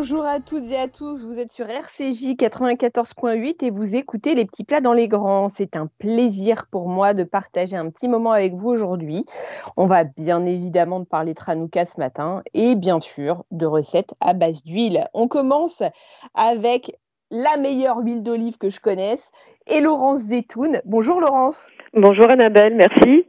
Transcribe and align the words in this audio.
Bonjour 0.00 0.24
à 0.24 0.38
toutes 0.38 0.70
et 0.70 0.78
à 0.78 0.86
tous, 0.86 1.26
vous 1.26 1.40
êtes 1.40 1.50
sur 1.50 1.68
RCJ 1.68 2.36
94.8 2.36 3.66
et 3.66 3.70
vous 3.72 3.96
écoutez 3.96 4.36
Les 4.36 4.44
petits 4.44 4.62
plats 4.62 4.80
dans 4.80 4.92
les 4.92 5.08
grands. 5.08 5.48
C'est 5.48 5.74
un 5.74 5.88
plaisir 5.98 6.66
pour 6.70 6.88
moi 6.88 7.14
de 7.14 7.24
partager 7.24 7.76
un 7.76 7.90
petit 7.90 8.06
moment 8.06 8.30
avec 8.30 8.54
vous 8.54 8.68
aujourd'hui. 8.68 9.24
On 9.76 9.86
va 9.86 10.04
bien 10.04 10.46
évidemment 10.46 11.04
parler 11.04 11.34
de 11.34 11.40
Hanouka 11.44 11.84
ce 11.84 11.98
matin 11.98 12.44
et 12.54 12.76
bien 12.76 13.00
sûr 13.00 13.42
de 13.50 13.66
recettes 13.66 14.14
à 14.20 14.34
base 14.34 14.62
d'huile. 14.62 15.04
On 15.14 15.26
commence 15.26 15.82
avec 16.32 16.92
la 17.32 17.56
meilleure 17.56 17.98
huile 17.98 18.22
d'olive 18.22 18.56
que 18.56 18.70
je 18.70 18.78
connaisse 18.78 19.32
et 19.66 19.80
Laurence 19.80 20.20
Zetoun. 20.20 20.80
Bonjour 20.84 21.20
Laurence. 21.20 21.72
Bonjour 21.92 22.30
Annabelle, 22.30 22.76
merci. 22.76 23.26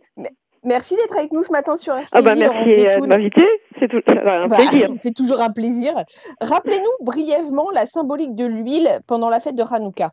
Merci 0.64 0.96
d'être 0.96 1.18
avec 1.18 1.32
nous 1.32 1.44
ce 1.44 1.52
matin 1.52 1.78
sur 1.78 1.94
RCJ. 1.94 2.10
Ah 2.12 2.22
bah 2.22 2.36
merci 2.36 2.88
euh, 2.88 3.00
de 3.00 3.08
m'inviter, 3.08 3.48
c'est 3.80 3.94
un 3.94 4.48
bah, 4.48 4.58
plaisir. 4.58 4.90
C'est 5.00 5.14
toujours 5.14 5.42
un 5.42 5.52
plaisir. 5.52 5.94
Rappelez-nous 6.42 7.06
brièvement 7.06 7.72
la 7.72 7.86
symbolique 7.86 8.36
de 8.36 8.46
l'huile 8.46 9.00
pendant 9.08 9.30
la 9.30 9.40
fête 9.40 9.56
de 9.56 9.64
Hanouka. 9.64 10.12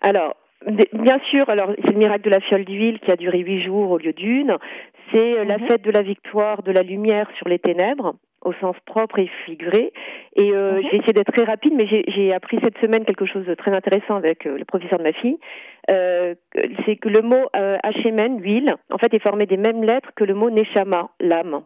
Alors, 0.00 0.34
bien 0.66 1.18
sûr, 1.30 1.48
alors 1.48 1.70
c'est 1.82 1.92
le 1.92 1.98
miracle 1.98 2.24
de 2.24 2.30
la 2.30 2.40
fiole 2.40 2.64
d'huile 2.64 2.98
qui 3.00 3.10
a 3.10 3.16
duré 3.16 3.38
huit 3.38 3.62
jours 3.62 3.90
au 3.90 3.98
lieu 3.98 4.12
d'une. 4.12 4.56
C'est 5.12 5.38
euh, 5.38 5.44
la 5.44 5.58
mhm. 5.58 5.68
fête 5.68 5.82
de 5.82 5.90
la 5.90 6.02
victoire 6.02 6.62
de 6.62 6.72
la 6.72 6.82
lumière 6.82 7.28
sur 7.38 7.48
les 7.48 7.58
ténèbres 7.58 8.14
au 8.44 8.52
sens 8.54 8.76
propre 8.86 9.18
et 9.18 9.28
figuré. 9.44 9.92
Et 10.36 10.52
euh, 10.52 10.80
j'ai 10.82 10.96
essayé 10.96 11.12
d'être 11.12 11.32
très 11.32 11.44
rapide, 11.44 11.74
mais 11.74 11.86
j'ai 11.86 12.32
appris 12.32 12.58
cette 12.62 12.78
semaine 12.78 13.04
quelque 13.04 13.26
chose 13.26 13.44
de 13.46 13.54
très 13.54 13.72
intéressant 13.72 14.16
avec 14.16 14.46
euh, 14.46 14.56
le 14.56 14.64
professeur 14.64 14.98
de 14.98 15.04
ma 15.04 15.12
fille. 15.12 15.38
Euh, 15.90 16.34
c'est 16.84 16.96
que 16.96 17.08
le 17.08 17.22
mot 17.22 17.48
euh, 17.56 17.78
huile, 18.40 18.76
en 18.90 18.98
fait, 18.98 19.12
est 19.14 19.22
formé 19.22 19.46
des 19.46 19.56
mêmes 19.56 19.82
lettres 19.82 20.10
que 20.14 20.24
le 20.24 20.34
mot 20.34 20.50
neshama, 20.50 21.10
l'âme. 21.20 21.62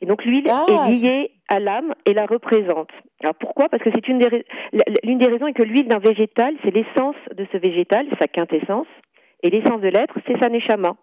Et 0.00 0.06
donc 0.06 0.24
l'huile 0.24 0.48
ah, 0.50 0.66
est 0.68 0.90
liée 0.90 1.30
à 1.48 1.60
l'âme 1.60 1.94
et 2.06 2.12
la 2.12 2.26
représente. 2.26 2.90
Alors 3.22 3.36
pourquoi? 3.36 3.68
Parce 3.68 3.82
que 3.84 3.90
c'est 3.94 4.08
une 4.08 4.18
des 4.18 4.44
l'une 5.04 5.18
des 5.18 5.26
raisons 5.26 5.46
est 5.46 5.52
que 5.52 5.62
l'huile 5.62 5.86
d'un 5.86 6.00
végétal, 6.00 6.54
c'est 6.64 6.74
l'essence 6.74 7.14
de 7.36 7.46
ce 7.52 7.56
végétal, 7.56 8.06
sa 8.18 8.26
quintessence, 8.26 8.88
et 9.44 9.50
l'essence 9.50 9.80
de 9.80 9.88
l'être, 9.88 10.14
c'est 10.26 10.38
sa 10.40 10.48
neshama. 10.48 10.96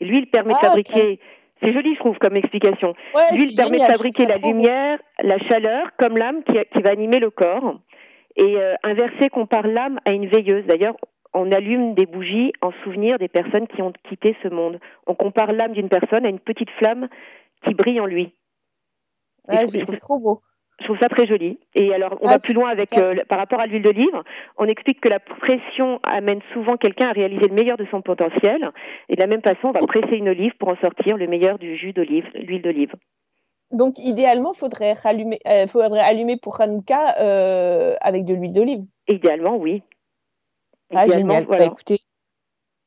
L'huile 0.00 0.28
permet 0.28 0.54
de 0.54 0.58
ah, 0.62 0.68
fabriquer 0.68 1.20
c'est 1.62 1.72
joli, 1.72 1.94
je 1.94 2.00
trouve, 2.00 2.18
comme 2.18 2.36
explication. 2.36 2.94
L'huile 3.32 3.54
permet 3.56 3.78
de 3.78 3.84
fabriquer 3.84 4.26
la 4.26 4.38
lumière, 4.38 4.98
la 5.22 5.38
chaleur, 5.38 5.90
comme 5.98 6.16
l'âme 6.16 6.42
qui, 6.44 6.54
qui, 6.72 6.82
va 6.82 6.90
animer 6.90 7.20
le 7.20 7.30
corps. 7.30 7.78
Et 8.36 8.56
euh, 8.56 8.74
inverser 8.82 9.28
compare 9.28 9.66
l'âme 9.66 10.00
à 10.04 10.12
une 10.12 10.26
veilleuse. 10.26 10.64
D'ailleurs, 10.66 10.96
on 11.34 11.52
allume 11.52 11.94
des 11.94 12.06
bougies 12.06 12.52
en 12.60 12.72
souvenir 12.84 13.18
des 13.18 13.28
personnes 13.28 13.68
qui 13.68 13.82
ont 13.82 13.92
quitté 14.08 14.36
ce 14.42 14.48
monde. 14.48 14.80
On 15.06 15.14
compare 15.14 15.52
l'âme 15.52 15.72
d'une 15.72 15.88
personne 15.88 16.24
à 16.26 16.28
une 16.28 16.40
petite 16.40 16.70
flamme 16.78 17.08
qui 17.64 17.74
brille 17.74 18.00
en 18.00 18.06
lui. 18.06 18.34
c'est 19.48 19.98
trop 19.98 20.18
beau. 20.18 20.42
Je 20.80 20.84
trouve 20.84 20.98
ça 20.98 21.08
très 21.08 21.26
joli. 21.26 21.58
Et 21.74 21.94
alors, 21.94 22.16
on 22.22 22.28
va 22.28 22.38
plus 22.38 22.54
loin 22.54 22.68
avec 22.68 22.96
euh, 22.98 23.14
par 23.28 23.38
rapport 23.38 23.60
à 23.60 23.66
l'huile 23.66 23.82
d'olive. 23.82 24.22
On 24.56 24.66
explique 24.66 25.00
que 25.00 25.08
la 25.08 25.20
pression 25.20 26.00
amène 26.02 26.40
souvent 26.52 26.76
quelqu'un 26.76 27.08
à 27.08 27.12
réaliser 27.12 27.46
le 27.46 27.54
meilleur 27.54 27.76
de 27.76 27.86
son 27.90 28.02
potentiel. 28.02 28.70
Et 29.08 29.14
de 29.14 29.20
la 29.20 29.26
même 29.26 29.42
façon, 29.42 29.68
on 29.68 29.72
va 29.72 29.80
presser 29.86 30.18
une 30.18 30.28
olive 30.28 30.56
pour 30.58 30.68
en 30.68 30.76
sortir 30.76 31.16
le 31.16 31.26
meilleur 31.28 31.58
du 31.58 31.76
jus 31.76 31.92
d'olive, 31.92 32.26
l'huile 32.34 32.62
d'olive. 32.62 32.92
Donc, 33.70 33.98
idéalement, 33.98 34.52
faudrait 34.52 34.94
euh, 35.46 35.66
faudrait 35.66 36.00
allumer 36.00 36.36
pour 36.36 36.60
Hanouka 36.60 37.16
euh, 37.20 37.94
avec 38.00 38.24
de 38.24 38.34
l'huile 38.34 38.52
d'olive. 38.52 38.84
Idéalement, 39.08 39.56
oui. 39.56 39.82
Ah, 40.94 41.06
génial. 41.06 41.46
Bah, 41.46 41.64
écoutez, 41.64 42.00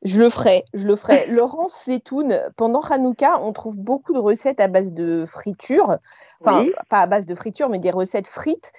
je 0.05 0.21
le 0.21 0.29
ferai, 0.29 0.63
je 0.73 0.87
le 0.87 0.95
ferai. 0.95 1.25
Laurence 1.29 1.73
Setoun, 1.73 2.33
pendant 2.57 2.81
Hanouka, 2.81 3.41
on 3.41 3.51
trouve 3.51 3.77
beaucoup 3.77 4.13
de 4.13 4.19
recettes 4.19 4.61
à 4.61 4.67
base 4.67 4.93
de 4.93 5.25
friture. 5.25 5.97
Enfin, 6.41 6.65
pas 6.89 7.01
à 7.01 7.07
base 7.07 7.25
de 7.25 7.35
friture, 7.35 7.69
mais 7.69 7.79
des 7.79 7.91
recettes 7.91 8.27
frites. 8.27 8.71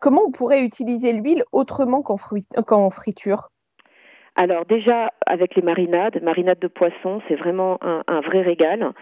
Comment 0.00 0.22
on 0.26 0.32
pourrait 0.32 0.64
utiliser 0.64 1.12
l'huile 1.12 1.44
autrement 1.52 2.02
qu'en 2.02 2.90
friture? 2.90 3.50
Alors 4.34 4.64
déjà 4.64 5.10
avec 5.26 5.54
les 5.54 5.62
marinades, 5.62 6.22
marinades 6.22 6.58
de 6.58 6.68
poisson, 6.68 7.20
c'est 7.28 7.36
vraiment 7.36 7.78
un 7.82 8.20
vrai 8.22 8.40
régal 8.40 8.92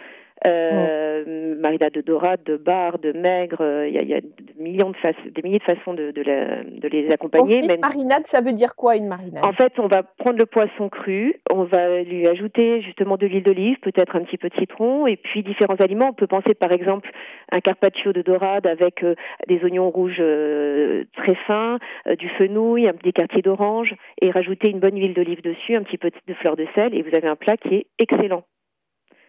euh, 0.47 1.55
marinade 1.61 1.93
de 1.93 2.01
dorade, 2.01 2.41
de 2.45 2.56
bar, 2.56 2.99
de 2.99 3.12
maigre. 3.12 3.61
Euh, 3.61 3.89
il 3.89 3.95
y, 3.95 4.15
a, 4.15 4.21
des, 4.21 4.28
millions 4.59 4.91
de 4.91 5.31
des 5.31 5.43
milliers 5.43 5.59
de 5.59 5.65
façons 5.65 5.95
de, 5.95 6.11
de, 6.11 6.89
les 6.89 7.11
accompagner. 7.12 7.59
Même... 7.67 7.81
marinade, 7.81 8.27
ça 8.27 8.41
veut 8.41 8.53
dire 8.53 8.75
quoi 8.75 8.97
une 8.97 9.06
marinade 9.06 9.45
En 9.45 9.53
fait, 9.53 9.79
on 9.79 9.87
va 9.87 10.03
prendre 10.03 10.39
le 10.39 10.47
poisson 10.47 10.89
cru, 10.89 11.37
on 11.50 11.65
va 11.65 12.03
lui 12.03 12.27
ajouter 12.27 12.81
justement 12.83 13.17
de 13.17 13.27
l'huile 13.27 13.43
d'olive, 13.43 13.79
peut-être 13.81 14.17
un 14.17 14.23
petit 14.23 14.39
peu 14.39 14.49
de 14.49 14.56
citron, 14.56 15.06
et 15.06 15.17
puis 15.17 15.43
différents 15.43 15.77
aliments. 15.77 16.09
On 16.09 16.15
peut 16.15 16.27
penser 16.27 16.55
par 16.55 16.73
exemple 16.73 17.11
un 17.53 17.61
carpaccio 17.61 18.12
de 18.12 18.23
dorade 18.23 18.67
avec 18.67 19.03
euh, 19.03 19.15
des 19.47 19.62
oignons 19.62 19.91
rouges 19.91 20.21
euh, 20.21 21.05
très 21.17 21.34
fins, 21.47 21.79
du 22.19 22.29
fenouil, 22.31 22.89
un, 22.89 22.95
des 23.03 23.12
quartiers 23.12 23.43
d'orange, 23.43 23.95
et 24.21 24.31
rajouter 24.31 24.71
une 24.71 24.81
bonne 24.81 24.99
huile 24.99 25.15
d'olive 25.15 25.43
dessus, 25.43 25.77
un 25.77 25.83
petit 25.83 25.99
peu 25.99 26.11
de 26.11 26.34
fleur 26.34 26.56
de 26.56 26.67
sel, 26.75 26.95
et 26.95 27.03
vous 27.03 27.15
avez 27.15 27.29
un 27.29 27.37
plat 27.37 27.56
qui 27.56 27.75
est 27.75 27.87
excellent. 27.99 28.45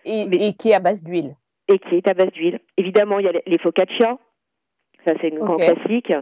Et, 0.06 0.54
qui 0.58 0.70
est 0.70 0.74
à 0.74 0.80
base 0.80 1.04
d'huile. 1.04 1.36
Et 1.68 1.80
qui 1.80 1.96
est 1.96 2.08
à 2.08 2.14
base 2.14 2.32
d'huile. 2.32 2.60
Évidemment, 2.78 3.20
il 3.20 3.26
y 3.26 3.30
a 3.30 3.34
les 3.46 3.58
focaccia, 3.58 4.18
ça 5.06 5.14
c'est 5.22 5.30
une 5.30 5.40
grand 5.40 5.58
classique. 5.58 6.14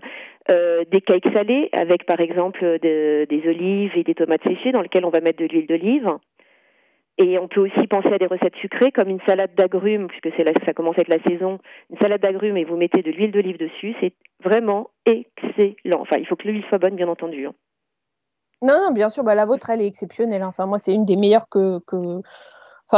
Euh, 0.49 0.83
des 0.89 1.01
cakes 1.01 1.31
salés 1.33 1.69
avec 1.73 2.05
par 2.05 2.19
exemple 2.19 2.79
des 2.81 3.43
olives 3.45 3.91
et 3.95 4.03
des 4.03 4.15
tomates 4.15 4.43
séchées 4.43 4.71
dans 4.71 4.81
lesquelles 4.81 5.05
on 5.05 5.09
va 5.09 5.21
mettre 5.21 5.39
de 5.39 5.45
l'huile 5.45 5.67
d'olive. 5.67 6.17
Et 7.19 7.37
on 7.37 7.49
peut 7.49 7.59
aussi 7.59 7.85
penser 7.87 8.13
à 8.13 8.17
des 8.17 8.27
recettes 8.27 8.55
sucrées 8.55 8.93
comme 8.93 9.09
une 9.09 9.19
salade 9.25 9.53
d'agrumes, 9.53 10.07
puisque 10.07 10.33
c'est 10.37 10.45
là, 10.45 10.53
ça 10.65 10.73
commence 10.73 10.97
à 10.97 11.01
être 11.01 11.09
la 11.09 11.21
saison. 11.23 11.59
Une 11.89 11.97
salade 11.97 12.21
d'agrumes 12.21 12.55
et 12.55 12.63
vous 12.63 12.77
mettez 12.77 13.01
de 13.01 13.11
l'huile 13.11 13.33
d'olive 13.33 13.57
dessus, 13.57 13.93
c'est 13.99 14.13
vraiment 14.41 14.89
excellent. 15.05 15.99
Enfin, 15.99 16.15
il 16.15 16.25
faut 16.25 16.37
que 16.37 16.47
l'huile 16.47 16.63
soit 16.69 16.77
bonne, 16.77 16.95
bien 16.95 17.09
entendu. 17.09 17.45
Hein. 17.45 17.53
Non, 18.61 18.75
non, 18.85 18.93
bien 18.93 19.09
sûr, 19.09 19.25
bah, 19.25 19.35
la 19.35 19.45
vôtre, 19.45 19.69
elle 19.69 19.81
est 19.81 19.87
exceptionnelle. 19.87 20.45
Enfin, 20.45 20.65
moi, 20.65 20.79
c'est 20.79 20.93
une 20.93 21.03
des 21.03 21.17
meilleures 21.17 21.49
que, 21.49 21.79
que, 21.79 22.21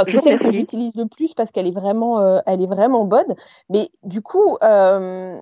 c'est 0.06 0.20
celle 0.20 0.40
que 0.40 0.52
j'utilise 0.52 0.96
le 0.96 1.06
plus 1.06 1.34
parce 1.34 1.52
qu'elle 1.52 1.68
est 1.68 1.76
vraiment, 1.76 2.20
euh, 2.20 2.40
elle 2.46 2.62
est 2.62 2.68
vraiment 2.68 3.06
bonne. 3.06 3.36
Mais 3.70 3.84
du 4.04 4.22
coup, 4.22 4.58
euh, 4.64 5.38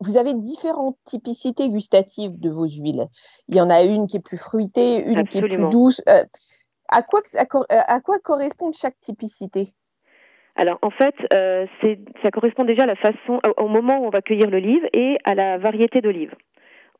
vous 0.00 0.16
avez 0.16 0.34
différentes 0.34 0.96
typicités 1.04 1.68
gustatives 1.68 2.38
de 2.38 2.50
vos 2.50 2.66
huiles. 2.66 3.06
Il 3.48 3.56
y 3.56 3.60
en 3.60 3.70
a 3.70 3.82
une 3.82 4.06
qui 4.06 4.16
est 4.16 4.24
plus 4.24 4.40
fruitée, 4.40 5.02
une 5.04 5.26
qui 5.26 5.38
est 5.38 5.42
plus 5.42 5.68
douce. 5.70 6.02
Euh, 6.08 6.22
à, 6.88 7.02
quoi, 7.02 7.20
à, 7.70 8.00
quoi 8.00 8.18
correspond 8.18 8.72
chaque 8.72 8.98
typicité? 9.00 9.68
Alors 10.54 10.78
en 10.82 10.90
fait, 10.90 11.14
ça 12.22 12.30
correspond 12.30 12.64
déjà 12.64 12.82
à 12.82 12.86
la 12.86 12.96
façon, 12.96 13.40
au 13.56 13.68
moment 13.68 13.98
où 14.00 14.04
on 14.04 14.10
va 14.10 14.20
cueillir 14.20 14.50
l'olive 14.50 14.86
et 14.92 15.16
à 15.24 15.34
la 15.34 15.56
variété 15.56 16.02
d'olive. 16.02 16.34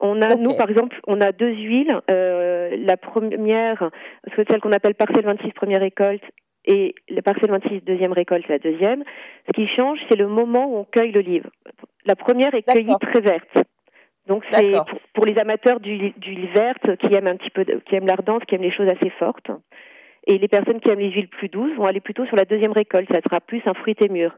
On 0.05 0.21
a, 0.21 0.35
nous, 0.35 0.55
par 0.55 0.69
exemple, 0.69 1.01
on 1.07 1.21
a 1.21 1.31
deux 1.31 1.53
huiles. 1.53 2.01
Euh, 2.11 2.77
la 2.77 2.97
première, 2.97 3.91
celle 4.35 4.61
qu'on 4.61 4.73
appelle 4.73 4.97
parcelle 4.97 5.25
26 5.25 5.53
première 5.53 5.81
récolte 5.81 6.25
et 6.65 6.97
la 7.09 7.23
parcelle 7.23 7.51
26 7.51 7.83
deuxième 7.83 8.13
récolte, 8.13 8.49
la 8.49 8.59
deuxième. 8.59 9.05
Ce 9.47 9.53
qui 9.53 9.69
change, 9.69 10.01
c'est 10.09 10.17
le 10.17 10.27
moment 10.27 10.67
où 10.67 10.77
on 10.79 10.85
cueille 10.85 11.13
l'olive. 11.13 11.49
La 12.05 12.17
première 12.17 12.53
est 12.53 12.63
cueillie 12.63 12.95
très 13.01 13.21
verte. 13.21 13.59
Donc 14.27 14.45
c'est 14.51 14.73
pour, 15.15 15.25
les 15.25 15.39
amateurs 15.39 15.79
d'huile 15.79 16.49
verte 16.53 16.97
qui 16.97 17.15
aiment 17.15 17.29
un 17.29 17.37
petit 17.37 17.51
peu, 17.51 17.65
qui 17.65 17.95
aiment 17.95 18.07
l'ardence, 18.07 18.43
qui 18.49 18.57
aiment 18.57 18.63
les 18.63 18.73
choses 18.73 18.89
assez 18.89 19.11
fortes. 19.11 19.51
Et 20.27 20.39
les 20.39 20.49
personnes 20.49 20.81
qui 20.81 20.89
aiment 20.89 21.01
les 21.01 21.11
huiles 21.11 21.29
plus 21.29 21.49
douces 21.49 21.77
vont 21.77 21.87
aller 21.87 22.01
plutôt 22.01 22.27
sur 22.27 22.37
la 22.37 22.45
deuxième 22.45 22.73
récolte. 22.73 23.09
Ça 23.11 23.21
sera 23.21 23.41
plus 23.41 23.63
un 23.67 23.75
fruité 23.75 24.09
mûr. 24.09 24.37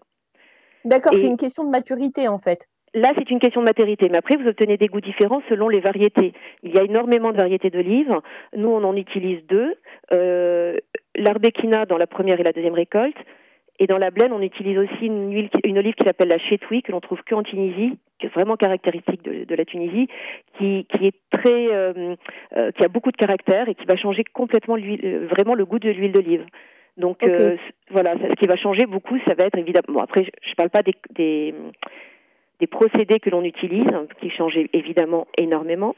D'accord, 0.84 1.14
c'est 1.14 1.26
une 1.26 1.38
question 1.38 1.64
de 1.64 1.70
maturité 1.70 2.28
en 2.28 2.38
fait. 2.38 2.66
Là, 2.94 3.12
c'est 3.18 3.30
une 3.30 3.40
question 3.40 3.60
de 3.60 3.66
matérité, 3.66 4.08
mais 4.08 4.18
après, 4.18 4.36
vous 4.36 4.46
obtenez 4.46 4.76
des 4.76 4.86
goûts 4.86 5.00
différents 5.00 5.42
selon 5.48 5.68
les 5.68 5.80
variétés. 5.80 6.32
Il 6.62 6.72
y 6.72 6.78
a 6.78 6.84
énormément 6.84 7.32
de 7.32 7.36
variétés 7.36 7.68
d'olives. 7.68 8.20
Nous, 8.56 8.68
on 8.68 8.84
en 8.84 8.96
utilise 8.96 9.44
deux. 9.46 9.74
Euh, 10.12 10.76
L'arbekina 11.16 11.86
dans 11.86 11.98
la 11.98 12.06
première 12.06 12.38
et 12.38 12.44
la 12.44 12.52
deuxième 12.52 12.74
récolte. 12.74 13.16
Et 13.80 13.88
dans 13.88 13.98
la 13.98 14.12
blenne, 14.12 14.32
on 14.32 14.40
utilise 14.40 14.78
aussi 14.78 15.06
une, 15.06 15.32
huile, 15.34 15.50
une 15.64 15.78
olive 15.78 15.94
qui 15.94 16.04
s'appelle 16.04 16.28
la 16.28 16.38
chétoui, 16.38 16.82
que 16.82 16.92
l'on 16.92 17.00
trouve 17.00 17.20
qu'en 17.28 17.42
Tunisie, 17.42 17.98
qui 18.20 18.26
est 18.26 18.28
vraiment 18.28 18.56
caractéristique 18.56 19.24
de, 19.24 19.42
de 19.44 19.54
la 19.56 19.64
Tunisie, 19.64 20.06
qui, 20.56 20.86
qui 20.88 21.06
est 21.08 21.16
très, 21.30 21.66
euh, 21.72 22.14
euh, 22.56 22.70
qui 22.70 22.84
a 22.84 22.88
beaucoup 22.88 23.10
de 23.10 23.16
caractère 23.16 23.68
et 23.68 23.74
qui 23.74 23.86
va 23.86 23.96
changer 23.96 24.22
complètement 24.22 24.76
euh, 24.76 25.26
vraiment 25.28 25.54
le 25.54 25.64
goût 25.64 25.80
de 25.80 25.90
l'huile 25.90 26.12
d'olive. 26.12 26.46
Donc 26.96 27.26
voilà, 27.90 28.14
ce 28.16 28.34
qui 28.34 28.46
va 28.46 28.54
changer 28.54 28.86
beaucoup, 28.86 29.18
ça 29.26 29.34
va 29.34 29.46
être 29.46 29.58
évidemment. 29.58 29.86
Bon, 29.88 30.00
après, 30.00 30.22
je 30.22 30.50
ne 30.50 30.54
parle 30.54 30.70
pas 30.70 30.84
des, 30.84 30.94
des 31.10 31.52
des 32.64 32.66
procédés 32.66 33.20
que 33.20 33.28
l'on 33.28 33.44
utilise, 33.44 33.86
qui 34.20 34.30
changent 34.30 34.58
évidemment 34.72 35.26
énormément. 35.36 35.94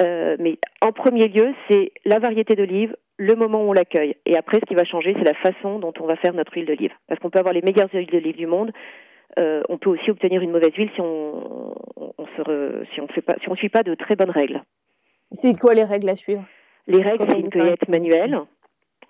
Euh, 0.00 0.36
mais 0.40 0.58
en 0.80 0.90
premier 0.90 1.28
lieu, 1.28 1.54
c'est 1.68 1.92
la 2.04 2.18
variété 2.18 2.56
d'olive, 2.56 2.96
le 3.16 3.36
moment 3.36 3.62
où 3.62 3.68
on 3.70 3.72
l'accueille. 3.72 4.16
Et 4.26 4.36
après, 4.36 4.58
ce 4.58 4.64
qui 4.64 4.74
va 4.74 4.84
changer, 4.84 5.14
c'est 5.16 5.24
la 5.24 5.34
façon 5.34 5.78
dont 5.78 5.92
on 6.00 6.06
va 6.06 6.16
faire 6.16 6.34
notre 6.34 6.52
huile 6.54 6.66
d'olive. 6.66 6.90
Parce 7.06 7.20
qu'on 7.20 7.30
peut 7.30 7.38
avoir 7.38 7.54
les 7.54 7.62
meilleures 7.62 7.90
huiles 7.92 8.10
d'olive 8.10 8.36
du 8.36 8.48
monde, 8.48 8.72
euh, 9.38 9.62
on 9.68 9.78
peut 9.78 9.90
aussi 9.90 10.10
obtenir 10.10 10.42
une 10.42 10.50
mauvaise 10.50 10.74
huile 10.74 10.90
si 10.96 11.00
on, 11.00 11.74
on 12.18 12.26
se 12.36 12.84
si 12.92 13.00
on 13.00 13.06
fait 13.06 13.22
pas 13.22 13.36
si 13.40 13.48
on 13.48 13.54
suit 13.54 13.68
pas 13.68 13.84
de 13.84 13.94
très 13.94 14.16
bonnes 14.16 14.30
règles. 14.30 14.60
C'est 15.30 15.56
quoi 15.56 15.74
les 15.74 15.84
règles 15.84 16.08
à 16.08 16.16
suivre? 16.16 16.44
Les 16.88 17.02
règles, 17.02 17.24
c'est 17.28 17.38
une 17.38 17.50
cueillette 17.50 17.88
manuelle. 17.88 18.40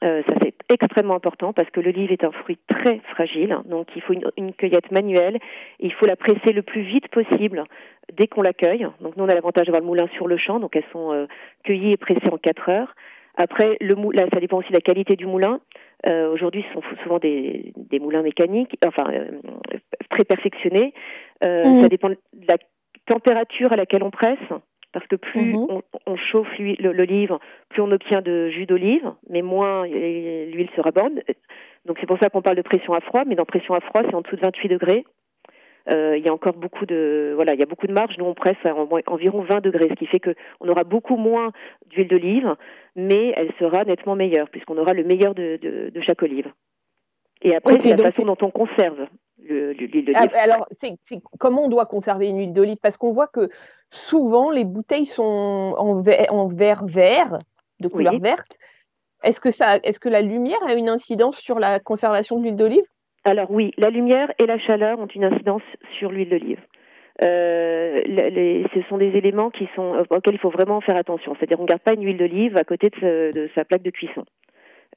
Euh, 0.04 0.22
ça 0.28 0.34
extrêmement 0.70 1.14
important 1.14 1.52
parce 1.52 1.70
que 1.70 1.80
l'olive 1.80 2.12
est 2.12 2.24
un 2.24 2.30
fruit 2.30 2.58
très 2.68 3.00
fragile, 3.10 3.58
donc 3.66 3.88
il 3.96 4.02
faut 4.02 4.14
une, 4.36 4.52
cueillette 4.52 4.90
manuelle. 4.90 5.38
il 5.78 5.92
faut 5.92 6.06
la 6.06 6.16
presser 6.16 6.52
le 6.52 6.62
plus 6.62 6.82
vite 6.82 7.08
possible 7.08 7.64
dès 8.12 8.26
qu'on 8.26 8.42
l'accueille. 8.42 8.86
Donc 9.00 9.16
nous, 9.16 9.24
on 9.24 9.28
a 9.28 9.34
l'avantage 9.34 9.66
d'avoir 9.66 9.80
le 9.80 9.86
moulin 9.86 10.08
sur 10.14 10.26
le 10.26 10.36
champ, 10.36 10.58
donc 10.60 10.76
elles 10.76 10.84
sont 10.92 11.26
cueillies 11.64 11.92
et 11.92 11.96
pressées 11.96 12.30
en 12.30 12.38
4 12.38 12.68
heures. 12.68 12.94
Après, 13.36 13.76
le 13.80 13.94
moulin, 13.94 14.26
ça 14.32 14.40
dépend 14.40 14.58
aussi 14.58 14.68
de 14.68 14.74
la 14.74 14.80
qualité 14.80 15.16
du 15.16 15.26
moulin. 15.26 15.60
Euh, 16.06 16.30
Aujourd'hui, 16.30 16.64
ce 16.68 16.74
sont 16.74 16.82
souvent 17.02 17.18
des, 17.18 17.72
des 17.76 17.98
moulins 17.98 18.22
mécaniques, 18.22 18.76
enfin 18.84 19.10
euh, 19.10 19.30
très 20.10 20.24
perfectionnés. 20.24 20.92
Euh, 21.44 21.64
mmh. 21.64 21.82
Ça 21.82 21.88
dépend 21.88 22.10
de 22.10 22.18
la 22.46 22.58
température 23.06 23.72
à 23.72 23.76
laquelle 23.76 24.02
on 24.02 24.10
presse, 24.10 24.38
parce 24.92 25.06
que 25.06 25.16
plus 25.16 25.52
mmh. 25.52 25.66
on, 25.68 25.82
on, 26.06 26.16
chauffe 26.16 26.48
l'olive, 26.58 27.36
plus 27.68 27.82
on 27.82 27.90
obtient 27.90 28.22
de 28.22 28.48
jus 28.48 28.66
d'olive, 28.66 29.12
mais 29.28 29.42
moins 29.42 29.86
l'huile 29.86 30.70
sera 30.76 30.90
bonne. 30.90 31.22
Donc 31.86 31.98
c'est 32.00 32.06
pour 32.06 32.18
ça 32.18 32.28
qu'on 32.28 32.42
parle 32.42 32.56
de 32.56 32.62
pression 32.62 32.94
à 32.94 33.00
froid, 33.00 33.24
mais 33.26 33.34
dans 33.34 33.44
pression 33.44 33.74
à 33.74 33.80
froid, 33.80 34.02
c'est 34.04 34.14
en 34.14 34.20
dessous 34.20 34.36
de 34.36 34.40
28 34.40 34.68
degrés. 34.68 35.04
Euh, 35.88 36.16
il 36.16 36.24
y 36.24 36.28
a 36.28 36.32
encore 36.32 36.54
beaucoup 36.54 36.84
de 36.84 37.32
voilà, 37.34 37.54
il 37.54 37.60
y 37.60 37.62
a 37.62 37.66
beaucoup 37.66 37.86
de 37.86 37.92
marge. 37.92 38.16
Nous 38.18 38.24
on 38.24 38.34
presse 38.34 38.58
à 38.64 38.74
environ 39.06 39.42
20 39.42 39.60
degrés, 39.60 39.88
ce 39.88 39.94
qui 39.94 40.06
fait 40.06 40.20
que 40.20 40.34
on 40.60 40.68
aura 40.68 40.84
beaucoup 40.84 41.16
moins 41.16 41.52
d'huile 41.88 42.08
d'olive, 42.08 42.54
mais 42.96 43.32
elle 43.36 43.50
sera 43.58 43.84
nettement 43.84 44.14
meilleure 44.14 44.50
puisqu'on 44.50 44.76
aura 44.76 44.92
le 44.92 45.04
meilleur 45.04 45.34
de, 45.34 45.58
de, 45.60 45.90
de 45.90 46.00
chaque 46.02 46.22
olive. 46.22 46.52
Et 47.42 47.54
après, 47.54 47.80
c'est 47.80 47.96
la 47.96 48.04
façon 48.04 48.24
dont 48.24 48.36
on 48.42 48.50
conserve 48.50 49.06
l'huile 49.48 50.04
d'olive. 50.04 50.30
Ah, 50.34 50.42
alors, 50.42 50.66
c'est 50.70 50.96
comment 51.38 51.64
on 51.64 51.68
doit 51.68 51.86
conserver 51.86 52.28
une 52.28 52.38
huile 52.38 52.52
d'olive? 52.52 52.78
Parce 52.82 52.96
qu'on 52.96 53.10
voit 53.10 53.28
que 53.28 53.48
souvent 53.90 54.50
les 54.50 54.64
bouteilles 54.64 55.06
sont 55.06 55.74
en, 55.76 56.02
en 56.02 56.46
verre 56.48 56.84
vert, 56.86 57.38
de 57.80 57.88
couleur 57.88 58.18
verte. 58.20 58.58
Est-ce 59.22 59.40
que 59.40 59.50
ça, 59.50 59.76
est-ce 59.82 60.00
que 60.00 60.08
la 60.08 60.22
lumière 60.22 60.62
a 60.66 60.74
une 60.74 60.88
incidence 60.88 61.38
sur 61.38 61.58
la 61.58 61.78
conservation 61.80 62.38
de 62.38 62.44
l'huile 62.44 62.56
d'olive? 62.56 62.84
Alors 63.24 63.50
oui, 63.50 63.72
la 63.76 63.90
lumière 63.90 64.32
et 64.38 64.46
la 64.46 64.58
chaleur 64.58 64.98
ont 64.98 65.06
une 65.06 65.24
incidence 65.24 65.62
sur 65.98 66.10
l'huile 66.10 66.30
d'olive. 66.30 66.60
Euh, 67.22 68.00
les, 68.06 68.64
ce 68.72 68.80
sont 68.88 68.96
des 68.96 69.08
éléments 69.08 69.50
qui 69.50 69.68
sont 69.76 70.06
auxquels 70.08 70.34
il 70.34 70.40
faut 70.40 70.50
vraiment 70.50 70.80
faire 70.80 70.96
attention. 70.96 71.34
C'est-à-dire, 71.34 71.60
on 71.60 71.64
ne 71.64 71.68
garde 71.68 71.84
pas 71.84 71.92
une 71.92 72.04
huile 72.04 72.16
d'olive 72.16 72.56
à 72.56 72.64
côté 72.64 72.88
de, 72.88 73.30
de, 73.34 73.50
sa 73.54 73.66
plaque 73.66 73.82
de 73.82 73.90
cuisson. 73.90 74.24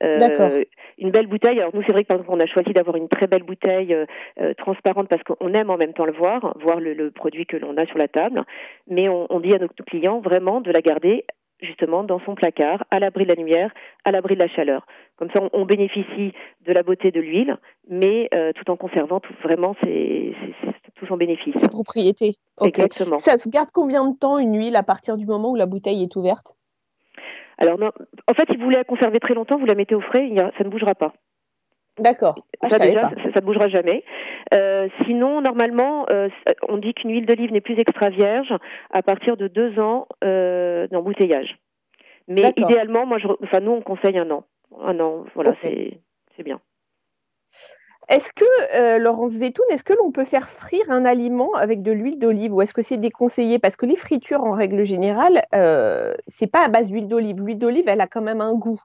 Euh, 0.03 0.63
une 0.97 1.11
belle 1.11 1.27
bouteille. 1.27 1.59
Alors 1.59 1.73
nous, 1.73 1.83
c'est 1.85 1.91
vrai 1.91 2.03
que 2.03 2.07
par 2.07 2.17
exemple, 2.17 2.35
on 2.35 2.39
a 2.39 2.45
choisi 2.45 2.73
d'avoir 2.73 2.95
une 2.97 3.07
très 3.07 3.27
belle 3.27 3.43
bouteille 3.43 3.93
euh, 3.93 4.05
euh, 4.41 4.53
transparente 4.55 5.07
parce 5.07 5.23
qu'on 5.23 5.53
aime 5.53 5.69
en 5.69 5.77
même 5.77 5.93
temps 5.93 6.05
le 6.05 6.13
voir, 6.13 6.55
voir 6.61 6.79
le, 6.79 6.93
le 6.93 7.11
produit 7.11 7.45
que 7.45 7.57
l'on 7.57 7.77
a 7.77 7.85
sur 7.85 7.97
la 7.97 8.07
table. 8.07 8.43
Mais 8.87 9.09
on, 9.09 9.27
on 9.29 9.39
dit 9.39 9.53
à 9.53 9.59
nos 9.59 9.69
clients 9.87 10.19
vraiment 10.19 10.61
de 10.61 10.71
la 10.71 10.81
garder 10.81 11.25
justement 11.63 12.03
dans 12.03 12.19
son 12.19 12.35
placard, 12.35 12.83
à 12.91 12.99
l'abri 12.99 13.23
de 13.23 13.29
la 13.29 13.35
lumière, 13.35 13.73
à 14.03 14.11
l'abri 14.11 14.35
de 14.35 14.39
la 14.39 14.47
chaleur. 14.47 14.85
Comme 15.15 15.31
ça, 15.31 15.39
on, 15.53 15.65
bénéficie 15.65 16.33
de 16.65 16.73
la 16.73 16.83
beauté 16.83 17.11
de 17.11 17.19
l'huile, 17.19 17.57
mais 17.89 18.27
euh, 18.33 18.51
tout 18.53 18.69
en 18.69 18.75
conservant 18.75 19.19
tout, 19.19 19.33
vraiment 19.43 19.75
c'est 19.83 20.33
tout 20.95 21.05
son 21.07 21.17
bénéfice. 21.17 21.55
Ses 21.55 21.69
propriétés. 21.69 22.35
Exactement. 22.61 23.19
Ça 23.19 23.37
se 23.37 23.49
garde 23.49 23.69
combien 23.73 24.09
de 24.09 24.17
temps 24.17 24.37
une 24.37 24.57
huile 24.57 24.75
à 24.75 24.83
partir 24.83 25.17
du 25.17 25.25
moment 25.25 25.51
où 25.51 25.55
la 25.55 25.65
bouteille 25.65 26.03
est 26.03 26.15
ouverte? 26.15 26.55
Alors, 27.63 27.79
non, 27.79 27.91
en 28.27 28.33
fait, 28.33 28.43
si 28.49 28.57
vous 28.57 28.63
voulez 28.63 28.77
la 28.77 28.83
conserver 28.83 29.19
très 29.19 29.33
longtemps, 29.33 29.57
vous 29.57 29.65
la 29.65 29.75
mettez 29.75 29.95
au 29.95 30.01
frais, 30.01 30.29
ça 30.57 30.63
ne 30.63 30.69
bougera 30.69 30.95
pas. 30.95 31.13
D'accord. 31.99 32.35
Ah, 32.61 32.69
ça 32.69 32.79
déjà, 32.79 33.11
ça, 33.33 33.39
ne 33.39 33.45
bougera 33.45 33.67
jamais. 33.67 34.03
Euh, 34.53 34.87
sinon, 35.05 35.41
normalement, 35.41 36.07
euh, 36.09 36.27
on 36.67 36.77
dit 36.77 36.93
qu'une 36.93 37.11
huile 37.11 37.27
d'olive 37.27 37.51
n'est 37.51 37.61
plus 37.61 37.77
extra 37.77 38.09
vierge 38.09 38.53
à 38.89 39.03
partir 39.03 39.37
de 39.37 39.47
deux 39.47 39.79
ans 39.79 40.07
euh, 40.23 40.87
d'embouteillage. 40.87 41.57
Mais 42.27 42.53
idéalement, 42.57 43.05
moi, 43.05 43.19
je, 43.19 43.27
enfin, 43.43 43.59
nous, 43.59 43.71
on 43.71 43.81
conseille 43.81 44.17
un 44.17 44.31
an. 44.31 44.43
Un 44.81 44.99
an, 44.99 45.25
voilà, 45.35 45.53
c'est 45.61 46.43
bien. 46.43 46.59
Est-ce 48.09 48.31
que, 48.33 48.45
euh, 48.79 48.97
Laurence 48.97 49.31
Zetoun, 49.31 49.65
est-ce 49.71 49.83
que 49.83 49.93
l'on 49.93 50.11
peut 50.11 50.25
faire 50.25 50.47
frire 50.49 50.89
un 50.89 51.05
aliment 51.05 51.53
avec 51.53 51.81
de 51.81 51.91
l'huile 51.91 52.19
d'olive 52.19 52.53
ou 52.53 52.61
est-ce 52.61 52.73
que 52.73 52.81
c'est 52.81 52.97
déconseillé? 52.97 53.59
Parce 53.59 53.77
que 53.77 53.85
les 53.85 53.95
fritures, 53.95 54.43
en 54.43 54.51
règle 54.51 54.83
générale, 54.83 55.41
euh, 55.55 56.13
c'est 56.27 56.51
pas 56.51 56.65
à 56.65 56.67
base 56.67 56.89
d'huile 56.89 57.07
d'olive. 57.07 57.41
L'huile 57.41 57.59
d'olive, 57.59 57.87
elle 57.87 58.01
a 58.01 58.07
quand 58.07 58.21
même 58.21 58.41
un 58.41 58.55
goût. 58.55 58.81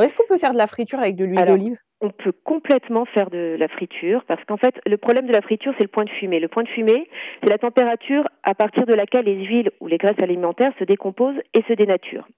est-ce 0.00 0.14
qu'on 0.14 0.26
peut 0.26 0.38
faire 0.38 0.52
de 0.52 0.58
la 0.58 0.66
friture 0.66 0.98
avec 0.98 1.16
de 1.16 1.24
l'huile 1.24 1.44
d'olive? 1.44 1.78
on 2.04 2.10
peut 2.10 2.32
complètement 2.32 3.06
faire 3.06 3.30
de 3.30 3.56
la 3.58 3.66
friture 3.66 4.24
parce 4.26 4.44
qu'en 4.44 4.58
fait, 4.58 4.74
le 4.84 4.98
problème 4.98 5.26
de 5.26 5.32
la 5.32 5.40
friture, 5.40 5.72
c'est 5.78 5.84
le 5.84 5.88
point 5.88 6.04
de 6.04 6.10
fumée. 6.10 6.38
Le 6.38 6.48
point 6.48 6.62
de 6.62 6.68
fumée, 6.68 7.08
c'est 7.42 7.48
la 7.48 7.56
température 7.56 8.28
à 8.42 8.54
partir 8.54 8.84
de 8.84 8.92
laquelle 8.92 9.24
les 9.24 9.42
huiles 9.42 9.70
ou 9.80 9.86
les 9.86 9.96
graisses 9.96 10.18
alimentaires 10.18 10.72
se 10.78 10.84
décomposent 10.84 11.40
et 11.54 11.62
se 11.62 11.72
dénaturent. 11.72 12.28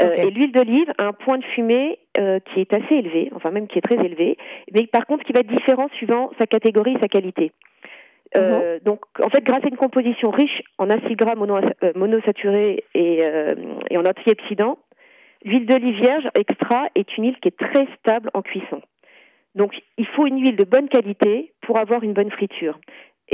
Euh, 0.00 0.10
et 0.12 0.30
l'huile 0.30 0.52
d'olive 0.52 0.92
a 0.98 1.04
un 1.04 1.12
point 1.12 1.38
de 1.38 1.44
fumée 1.44 1.98
euh, 2.18 2.38
qui 2.40 2.60
est 2.60 2.72
assez 2.72 2.94
élevé, 2.94 3.30
enfin 3.34 3.50
même 3.50 3.66
qui 3.66 3.78
est 3.78 3.82
très 3.82 3.96
élevé, 4.04 4.36
mais 4.72 4.86
par 4.86 5.06
contre 5.06 5.24
qui 5.24 5.32
va 5.32 5.40
être 5.40 5.48
différent 5.48 5.88
suivant 5.96 6.30
sa 6.38 6.46
catégorie 6.46 6.94
et 6.94 7.00
sa 7.00 7.08
qualité. 7.08 7.52
Euh, 8.36 8.74
mhm. 8.74 8.80
Donc, 8.84 9.00
en 9.22 9.28
fait, 9.28 9.42
grâce 9.44 9.64
à 9.64 9.68
une 9.68 9.76
composition 9.76 10.30
riche 10.30 10.62
en 10.78 10.90
acides 10.90 11.16
gras 11.16 11.36
mono, 11.36 11.60
monosaturés 11.94 12.82
et, 12.94 13.22
et 13.90 13.96
en 13.96 14.04
antioxydants, 14.04 14.78
l'huile 15.44 15.66
d'olive 15.66 15.96
vierge 15.96 16.28
extra 16.34 16.88
est 16.96 17.16
une 17.16 17.26
huile 17.26 17.36
qui 17.40 17.48
est 17.48 17.56
très 17.56 17.86
stable 17.98 18.30
en 18.34 18.42
cuisson. 18.42 18.80
Donc, 19.54 19.80
il 19.98 20.06
faut 20.06 20.26
une 20.26 20.40
huile 20.40 20.56
de 20.56 20.64
bonne 20.64 20.88
qualité 20.88 21.52
pour 21.60 21.78
avoir 21.78 22.02
une 22.02 22.12
bonne 22.12 22.30
friture. 22.30 22.78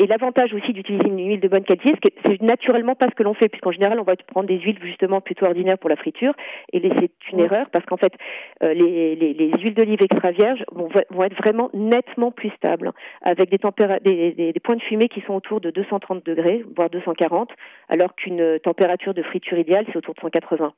Et 0.01 0.07
l'avantage 0.07 0.55
aussi 0.55 0.73
d'utiliser 0.73 1.07
une 1.07 1.19
huile 1.19 1.41
de 1.41 1.49
bonne 1.49 1.63
qualité, 1.63 1.93
c'est 2.25 2.41
naturellement 2.41 2.95
pas 2.95 3.11
ce 3.11 3.15
que 3.15 3.23
l'on 3.23 3.35
fait, 3.35 3.51
puisqu'en 3.51 3.71
général, 3.71 4.01
on 4.01 4.03
va 4.03 4.17
prendre 4.17 4.49
des 4.49 4.59
huiles 4.59 4.79
justement 4.81 5.21
plutôt 5.21 5.45
ordinaires 5.45 5.77
pour 5.77 5.91
la 5.91 5.97
friture, 5.97 6.33
et 6.73 6.81
c'est 6.81 7.11
une 7.31 7.41
erreur, 7.41 7.69
parce 7.71 7.85
qu'en 7.85 7.99
fait, 7.99 8.15
euh, 8.63 8.73
les, 8.73 9.15
les, 9.15 9.35
les, 9.35 9.51
huiles 9.59 9.75
d'olive 9.75 10.03
extra 10.03 10.31
vierges 10.31 10.65
vont, 10.73 10.89
vont, 11.11 11.23
être 11.23 11.37
vraiment 11.37 11.69
nettement 11.75 12.31
plus 12.31 12.49
stables, 12.57 12.93
avec 13.21 13.51
des, 13.51 13.59
des, 14.03 14.33
des, 14.33 14.53
des, 14.55 14.61
points 14.61 14.77
de 14.77 14.83
fumée 14.83 15.11
qui 15.11 15.21
sont 15.21 15.35
autour 15.35 15.61
de 15.61 15.71
230 15.71 16.25
degrés, 16.25 16.65
voire 16.75 16.89
240, 16.89 17.51
alors 17.91 18.15
qu'une 18.15 18.59
température 18.61 19.13
de 19.13 19.23
friture 19.23 19.59
idéale, 19.59 19.85
c'est 19.89 19.99
autour 19.99 20.15
de 20.15 20.21
180. 20.21 20.73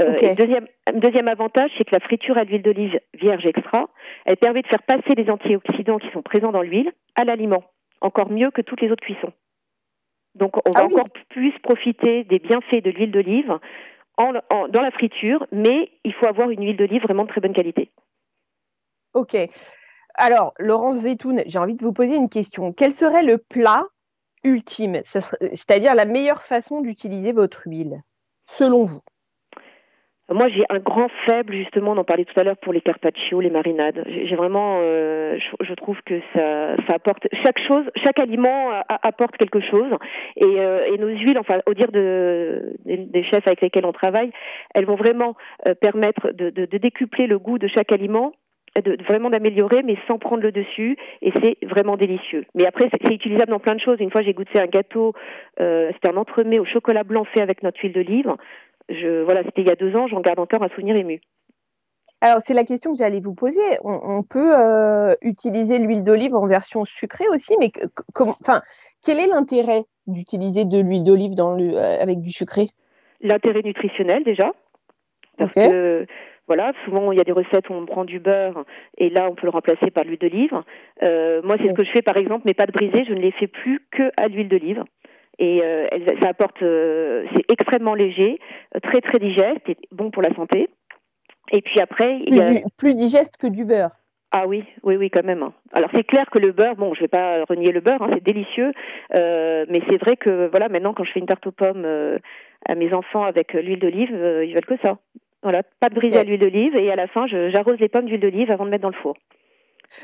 Euh, 0.00 0.14
deuxième, 0.38 0.68
deuxième 0.94 1.28
avantage, 1.28 1.70
c'est 1.76 1.84
que 1.84 1.94
la 1.94 2.00
friture 2.00 2.38
à 2.38 2.44
l'huile 2.44 2.62
d'olive 2.62 2.98
vierge 3.12 3.44
extra, 3.44 3.90
elle 4.24 4.38
permet 4.38 4.62
de 4.62 4.68
faire 4.68 4.82
passer 4.84 5.14
les 5.14 5.28
antioxydants 5.28 5.98
qui 5.98 6.08
sont 6.12 6.22
présents 6.22 6.50
dans 6.50 6.62
l'huile 6.62 6.90
à 7.14 7.24
l'aliment, 7.24 7.62
encore 8.02 8.30
mieux 8.30 8.50
que 8.50 8.60
toutes 8.60 8.80
les 8.80 8.90
autres 8.90 9.04
cuissons. 9.04 9.32
Donc 10.34 10.56
on 10.56 10.70
va 10.72 10.80
ah 10.80 10.84
encore 10.84 11.08
plus 11.30 11.52
profiter 11.60 12.24
des 12.24 12.38
bienfaits 12.38 12.82
de 12.82 12.90
l'huile 12.90 13.12
d'olive 13.12 13.58
en, 14.16 14.32
dans 14.68 14.80
la 14.80 14.90
friture, 14.90 15.46
mais 15.52 15.90
il 16.04 16.12
faut 16.14 16.26
avoir 16.26 16.50
une 16.50 16.64
huile 16.64 16.76
d'olive 16.76 17.02
vraiment 17.02 17.24
de 17.24 17.28
très 17.28 17.40
bonne 17.40 17.54
qualité. 17.54 17.90
Ok. 19.14 19.36
Alors, 20.14 20.52
Laurence 20.58 20.98
Zetoun, 20.98 21.42
j'ai 21.46 21.58
envie 21.58 21.74
de 21.74 21.82
vous 21.82 21.92
poser 21.92 22.16
une 22.16 22.28
question. 22.28 22.72
Quel 22.72 22.92
serait 22.92 23.22
le 23.22 23.38
plat 23.38 23.86
ultime, 24.44 25.00
c'est-à-dire 25.04 25.94
la 25.94 26.04
meilleure 26.04 26.42
façon 26.42 26.80
d'utiliser 26.80 27.32
votre 27.32 27.66
huile, 27.66 28.02
selon 28.46 28.84
vous? 28.84 29.00
Moi, 30.32 30.48
j'ai 30.48 30.64
un 30.68 30.78
grand 30.78 31.08
faible, 31.26 31.54
justement, 31.54 31.92
on 31.92 31.98
en 31.98 32.04
parlait 32.04 32.24
tout 32.24 32.38
à 32.38 32.44
l'heure, 32.44 32.56
pour 32.56 32.72
les 32.72 32.80
carpaccio, 32.80 33.40
les 33.40 33.50
marinades. 33.50 34.04
J'ai 34.06 34.36
vraiment, 34.36 34.78
euh, 34.82 35.38
je, 35.60 35.74
trouve 35.74 35.98
que 36.04 36.20
ça, 36.32 36.76
ça 36.86 36.94
apporte, 36.94 37.26
chaque 37.42 37.58
chose, 37.60 37.84
chaque 37.96 38.18
aliment 38.18 38.70
apporte 38.88 39.36
quelque 39.36 39.60
chose. 39.60 39.92
Et, 40.36 40.44
euh, 40.44 40.86
et, 40.92 40.98
nos 40.98 41.08
huiles, 41.08 41.38
enfin, 41.38 41.60
au 41.66 41.74
dire 41.74 41.90
de, 41.92 42.74
des, 42.84 43.24
chefs 43.24 43.46
avec 43.46 43.60
lesquels 43.60 43.86
on 43.86 43.92
travaille, 43.92 44.30
elles 44.74 44.86
vont 44.86 44.96
vraiment 44.96 45.36
euh, 45.66 45.74
permettre 45.74 46.32
de, 46.32 46.50
de, 46.50 46.66
de 46.66 46.78
décupler 46.78 47.26
le 47.26 47.38
goût 47.38 47.58
de 47.58 47.68
chaque 47.68 47.92
aliment 47.92 48.32
de, 48.80 48.96
vraiment 49.04 49.30
d'améliorer, 49.30 49.82
mais 49.82 49.96
sans 50.06 50.18
prendre 50.18 50.42
le 50.42 50.52
dessus, 50.52 50.96
et 51.20 51.32
c'est 51.42 51.58
vraiment 51.66 51.96
délicieux. 51.96 52.44
Mais 52.54 52.66
après, 52.66 52.88
c'est 52.90 53.12
utilisable 53.12 53.50
dans 53.50 53.58
plein 53.58 53.74
de 53.74 53.80
choses. 53.80 53.98
Une 54.00 54.10
fois, 54.10 54.22
j'ai 54.22 54.32
goûté 54.32 54.58
un 54.58 54.66
gâteau, 54.66 55.12
euh, 55.60 55.90
c'était 55.92 56.08
un 56.08 56.16
entremets 56.16 56.58
au 56.58 56.64
chocolat 56.64 57.04
blanc 57.04 57.24
fait 57.24 57.40
avec 57.40 57.62
notre 57.62 57.80
huile 57.80 57.92
d'olive 57.92 58.34
je, 58.88 59.22
voilà, 59.22 59.42
c'était 59.44 59.62
il 59.62 59.66
y 59.66 59.70
a 59.70 59.76
deux 59.76 59.94
ans, 59.96 60.06
j'en 60.06 60.20
garde 60.20 60.38
encore 60.38 60.62
un 60.62 60.68
souvenir 60.68 60.96
ému. 60.96 61.20
Alors, 62.20 62.38
c'est 62.40 62.54
la 62.54 62.62
question 62.62 62.92
que 62.92 62.98
j'allais 62.98 63.20
vous 63.20 63.34
poser. 63.34 63.60
On, 63.82 64.22
peut 64.22 64.56
euh, 64.56 65.12
utiliser 65.22 65.80
l'huile 65.80 66.04
d'olive 66.04 66.36
en 66.36 66.46
version 66.46 66.84
sucrée 66.84 67.26
aussi, 67.28 67.54
mais 67.58 67.72
enfin, 68.16 68.60
quel 69.04 69.18
est 69.18 69.26
l'intérêt 69.26 69.82
d'utiliser 70.06 70.64
de 70.64 70.80
l'huile 70.80 71.02
d'olive 71.02 71.32
euh, 71.40 72.00
avec 72.00 72.20
du 72.20 72.30
sucré? 72.30 72.68
L'intérêt 73.20 73.62
nutritionnel 73.62 74.22
déjà, 74.22 74.52
parce 75.36 75.52
que 75.52 76.06
voilà, 76.46 76.72
souvent 76.84 77.12
il 77.12 77.18
y 77.18 77.20
a 77.20 77.24
des 77.24 77.32
recettes 77.32 77.68
où 77.70 77.72
on 77.72 77.86
prend 77.86 78.04
du 78.04 78.18
beurre 78.18 78.64
et 78.98 79.10
là 79.10 79.28
on 79.28 79.34
peut 79.34 79.46
le 79.46 79.50
remplacer 79.50 79.90
par 79.90 80.04
l'huile 80.04 80.18
d'olive. 80.18 80.54
Euh, 81.02 81.40
moi, 81.42 81.56
c'est 81.60 81.68
ce 81.68 81.74
que 81.74 81.84
je 81.84 81.90
fais 81.90 82.02
par 82.02 82.16
exemple, 82.16 82.42
mes 82.46 82.54
pâtes 82.54 82.72
brisées, 82.72 83.04
je 83.04 83.14
ne 83.14 83.20
les 83.20 83.32
fais 83.32 83.46
plus 83.46 83.80
que 83.90 84.10
à 84.16 84.28
l'huile 84.28 84.48
d'olive 84.48 84.84
et 85.42 85.60
euh, 85.60 85.88
ça 86.20 86.28
apporte, 86.28 86.62
euh, 86.62 87.26
c'est 87.34 87.44
extrêmement 87.50 87.94
léger, 87.94 88.38
euh, 88.76 88.80
très 88.80 89.00
très 89.00 89.18
digeste 89.18 89.68
et 89.68 89.76
bon 89.90 90.12
pour 90.12 90.22
la 90.22 90.32
santé. 90.36 90.68
Et 91.50 91.62
puis 91.62 91.80
après, 91.80 92.20
plus, 92.20 92.28
il 92.28 92.36
y 92.36 92.40
a... 92.40 92.60
plus 92.78 92.94
digeste 92.94 93.38
que 93.38 93.48
du 93.48 93.64
beurre. 93.64 93.90
Ah 94.30 94.46
oui, 94.46 94.62
oui, 94.84 94.94
oui, 94.96 95.10
quand 95.10 95.24
même. 95.24 95.42
Hein. 95.42 95.52
Alors 95.72 95.90
c'est 95.92 96.04
clair 96.04 96.30
que 96.30 96.38
le 96.38 96.52
beurre, 96.52 96.76
bon, 96.76 96.94
je 96.94 97.00
vais 97.00 97.08
pas 97.08 97.44
renier 97.48 97.72
le 97.72 97.80
beurre, 97.80 98.02
hein, 98.02 98.10
c'est 98.14 98.22
délicieux, 98.22 98.72
euh, 99.14 99.66
mais 99.68 99.82
c'est 99.90 99.96
vrai 99.96 100.16
que 100.16 100.48
voilà, 100.48 100.68
maintenant 100.68 100.94
quand 100.94 101.02
je 101.02 101.10
fais 101.10 101.18
une 101.18 101.26
tarte 101.26 101.46
aux 101.48 101.52
pommes 101.52 101.86
à 102.64 102.74
mes 102.76 102.94
enfants 102.94 103.24
avec 103.24 103.52
l'huile 103.52 103.80
d'olive, 103.80 104.12
ils 104.46 104.54
veulent 104.54 104.64
que 104.64 104.78
ça. 104.80 104.98
Voilà, 105.42 105.64
pas 105.80 105.88
de 105.88 105.96
brise 105.96 106.16
à 106.16 106.22
l'huile 106.22 106.38
d'olive 106.38 106.76
et 106.76 106.92
à 106.92 106.94
la 106.94 107.08
fin, 107.08 107.26
j'arrose 107.26 107.80
les 107.80 107.88
pommes 107.88 108.06
d'huile 108.06 108.20
d'olive 108.20 108.52
avant 108.52 108.64
de 108.64 108.70
mettre 108.70 108.82
dans 108.82 108.96
le 108.96 109.02
four. 109.02 109.16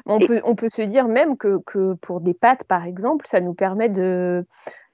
On, 0.04 0.18
peut, 0.18 0.40
on 0.44 0.56
peut 0.56 0.68
se 0.68 0.82
dire 0.82 1.06
même 1.06 1.38
que, 1.38 1.62
que 1.64 1.94
pour 1.94 2.20
des 2.20 2.34
pâtes, 2.34 2.64
par 2.68 2.84
exemple, 2.84 3.24
ça 3.26 3.40
nous 3.40 3.54
permet 3.54 3.88
de 3.88 4.44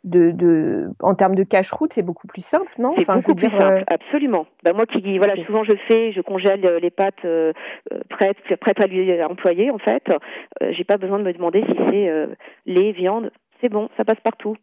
de, 0.04 0.30
de, 0.30 0.90
en 1.00 1.14
termes 1.14 1.34
de 1.34 1.42
cache-route, 1.42 1.92
c'est 1.92 2.02
beaucoup 2.02 2.26
plus 2.26 2.44
simple, 2.44 2.70
non? 2.78 2.94
C'est 2.96 3.12
beaucoup 3.12 3.34
plus 3.34 3.50
simple, 3.50 3.84
absolument. 3.86 4.46
Ben, 4.62 4.74
moi 4.74 4.86
qui, 4.86 5.18
voilà, 5.18 5.34
souvent 5.46 5.64
je 5.64 5.74
fais, 5.88 6.12
je 6.12 6.20
congèle 6.20 6.60
les 6.80 6.90
pâtes 6.90 7.26
prêtes, 8.10 8.36
prêtes 8.60 8.80
à 8.80 8.86
lui 8.86 9.22
employer 9.22 9.70
en 9.70 9.78
fait. 9.78 10.04
J'ai 10.70 10.84
pas 10.84 10.98
besoin 10.98 11.18
de 11.18 11.24
me 11.24 11.32
demander 11.32 11.62
si 11.66 11.74
c'est 11.90 12.28
lait, 12.66 12.92
viande. 12.92 13.30
C'est 13.60 13.68
bon, 13.68 13.88
ça 13.96 14.04
passe 14.04 14.20
partout. 14.20 14.56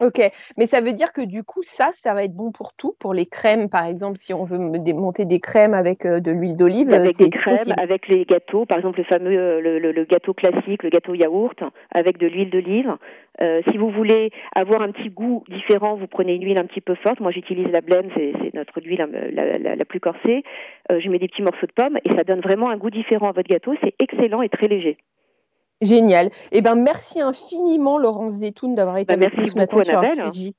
Ok, 0.00 0.20
mais 0.56 0.66
ça 0.66 0.80
veut 0.80 0.92
dire 0.92 1.12
que 1.12 1.20
du 1.20 1.44
coup, 1.44 1.62
ça, 1.62 1.90
ça 1.92 2.14
va 2.14 2.24
être 2.24 2.34
bon 2.34 2.50
pour 2.50 2.72
tout, 2.72 2.96
pour 2.98 3.14
les 3.14 3.26
crèmes, 3.26 3.68
par 3.68 3.86
exemple, 3.86 4.18
si 4.20 4.34
on 4.34 4.42
veut 4.42 4.58
monter 4.58 5.24
des 5.24 5.38
crèmes 5.38 5.72
avec 5.72 6.04
euh, 6.04 6.18
de 6.18 6.32
l'huile 6.32 6.56
d'olive. 6.56 6.92
Avec 6.92 7.16
des 7.16 7.28
crèmes, 7.28 7.72
avec 7.76 8.08
les 8.08 8.24
gâteaux, 8.24 8.66
par 8.66 8.78
exemple 8.78 8.98
le 8.98 9.04
fameux 9.04 9.38
euh, 9.38 9.60
le, 9.60 10.04
gâteau 10.04 10.34
classique, 10.34 10.82
le 10.82 10.90
gâteau 10.90 11.14
yaourt, 11.14 11.62
avec 11.92 12.18
de 12.18 12.26
l'huile 12.26 12.50
d'olive. 12.50 12.92
Euh, 13.40 13.62
si 13.70 13.76
vous 13.76 13.88
voulez 13.88 14.32
avoir 14.56 14.82
un 14.82 14.90
petit 14.90 15.10
goût 15.10 15.44
différent, 15.48 15.94
vous 15.94 16.08
prenez 16.08 16.34
une 16.34 16.44
huile 16.44 16.58
un 16.58 16.66
petit 16.66 16.80
peu 16.80 16.96
forte. 16.96 17.20
Moi, 17.20 17.30
j'utilise 17.30 17.68
la 17.68 17.80
blême, 17.80 18.08
c'est 18.16 18.52
notre 18.52 18.82
huile 18.82 19.06
la, 19.32 19.76
la, 19.76 19.84
plus 19.84 20.00
corsée. 20.00 20.42
je 20.90 21.08
mets 21.08 21.20
des 21.20 21.28
petits 21.28 21.42
morceaux 21.42 21.66
de 21.66 21.72
pommes 21.72 21.98
et 22.04 22.14
ça 22.16 22.24
donne 22.24 22.40
vraiment 22.40 22.68
un 22.68 22.76
goût 22.76 22.90
différent 22.90 23.28
à 23.28 23.32
votre 23.32 23.48
gâteau. 23.48 23.74
C'est 23.82 23.94
excellent 24.00 24.42
et 24.42 24.48
très 24.48 24.66
léger. 24.66 24.98
Génial. 25.80 26.30
Eh 26.52 26.60
ben, 26.62 26.76
merci 26.76 27.20
infiniment, 27.20 27.98
Laurence 27.98 28.38
Détoun, 28.38 28.74
d'avoir 28.74 28.98
été 28.98 29.16
bah, 29.16 29.26
avec 29.26 29.36
nous 29.36 29.48
ce 29.48 29.56
matin 29.56 29.82
sur 29.82 30.02
RCJ. 30.02 30.52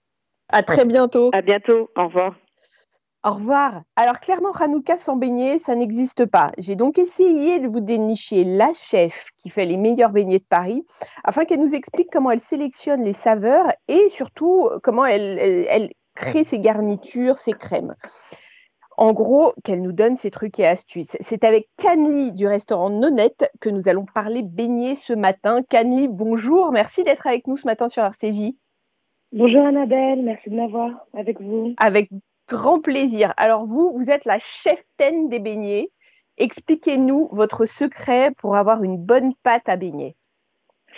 À 0.49 0.63
très 0.63 0.85
bientôt. 0.85 1.31
À 1.33 1.41
bientôt. 1.41 1.89
Au 1.95 2.05
revoir. 2.05 2.35
Au 3.25 3.31
revoir. 3.31 3.81
Alors 3.95 4.19
clairement, 4.19 4.51
Hanouka 4.51 4.97
sans 4.97 5.15
beignet, 5.15 5.57
ça 5.57 5.73
n'existe 5.73 6.27
pas. 6.27 6.51
J'ai 6.59 6.75
donc 6.75 6.99
essayé 6.99 7.59
de 7.59 7.67
vous 7.67 7.79
dénicher 7.79 8.43
la 8.43 8.71
chef 8.73 9.29
qui 9.39 9.49
fait 9.49 9.65
les 9.65 9.77
meilleurs 9.77 10.11
beignets 10.11 10.37
de 10.37 10.45
Paris, 10.47 10.85
afin 11.23 11.43
qu'elle 11.43 11.59
nous 11.59 11.73
explique 11.73 12.09
comment 12.11 12.29
elle 12.29 12.39
sélectionne 12.39 13.03
les 13.03 13.13
saveurs 13.13 13.65
et 13.87 14.09
surtout 14.09 14.69
comment 14.83 15.07
elle, 15.07 15.39
elle 15.39 15.89
crée 16.13 16.43
ses 16.43 16.59
garnitures, 16.59 17.37
ses 17.37 17.53
crèmes. 17.53 17.95
En 18.97 19.11
gros, 19.11 19.51
qu'elle 19.63 19.81
nous 19.81 19.91
donne 19.91 20.15
ses 20.15 20.31
trucs 20.31 20.59
et 20.59 20.65
astuces. 20.65 21.17
C'est 21.19 21.43
avec 21.43 21.67
Canly 21.77 22.31
du 22.31 22.47
restaurant 22.47 22.89
Nonette 22.89 23.51
que 23.59 23.69
nous 23.69 23.89
allons 23.89 24.05
parler 24.05 24.41
beignets 24.41 24.95
ce 24.95 25.11
matin. 25.11 25.61
Canly, 25.69 26.07
bonjour, 26.07 26.71
merci 26.71 27.03
d'être 27.03 27.27
avec 27.27 27.45
nous 27.47 27.57
ce 27.57 27.67
matin 27.67 27.89
sur 27.89 28.03
RCJ. 28.03 28.53
Bonjour 29.33 29.65
Annabelle, 29.65 30.21
merci 30.23 30.49
de 30.49 30.55
m'avoir 30.55 30.91
avec 31.13 31.41
vous. 31.41 31.73
Avec 31.77 32.09
grand 32.47 32.79
plaisir. 32.79 33.33
Alors 33.35 33.65
vous, 33.65 33.91
vous 33.93 34.09
êtes 34.09 34.23
la 34.23 34.39
chef 34.39 34.81
ten 34.95 35.27
des 35.27 35.39
beignets. 35.39 35.91
Expliquez-nous 36.37 37.27
votre 37.31 37.65
secret 37.65 38.31
pour 38.37 38.55
avoir 38.55 38.83
une 38.83 38.97
bonne 38.97 39.33
pâte 39.43 39.67
à 39.67 39.75
beignets. 39.75 40.15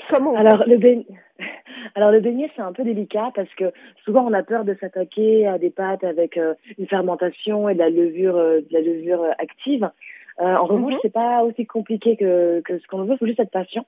Comment 0.10 0.36
Alors 0.36 0.64
le 0.68 0.78
beignet 0.78 1.06
alors 1.96 2.12
le 2.12 2.20
beignet 2.20 2.50
c'est 2.56 2.62
un 2.62 2.74
peu 2.74 2.84
délicat 2.84 3.32
parce 3.36 3.54
que 3.56 3.72
souvent 4.04 4.26
on 4.26 4.34
a 4.34 4.44
peur 4.44 4.66
de 4.66 4.76
s'attaquer 4.80 5.46
à 5.46 5.58
des 5.58 5.70
pâtes 5.70 6.04
avec 6.04 6.38
euh, 6.38 6.56
une 6.78 6.88
fermentation 6.88 7.70
et 7.70 7.74
de 7.74 7.80
la 7.80 7.90
levure, 7.90 8.36
euh, 8.36 8.62
de 8.62 8.68
la 8.72 8.82
levure 8.82 9.22
euh, 9.22 9.32
active. 9.38 9.90
en 10.40 10.66
revanche, 10.66 10.94
mhm. 10.94 11.00
c'est 11.02 11.14
pas 11.14 11.44
aussi 11.44 11.66
compliqué 11.66 12.16
que, 12.16 12.62
que 12.62 12.80
ce 12.80 12.88
qu'on 12.88 13.04
veut, 13.04 13.14
il 13.14 13.18
faut 13.18 13.28
juste 13.28 13.40
être 13.40 13.52
patient. 13.52 13.86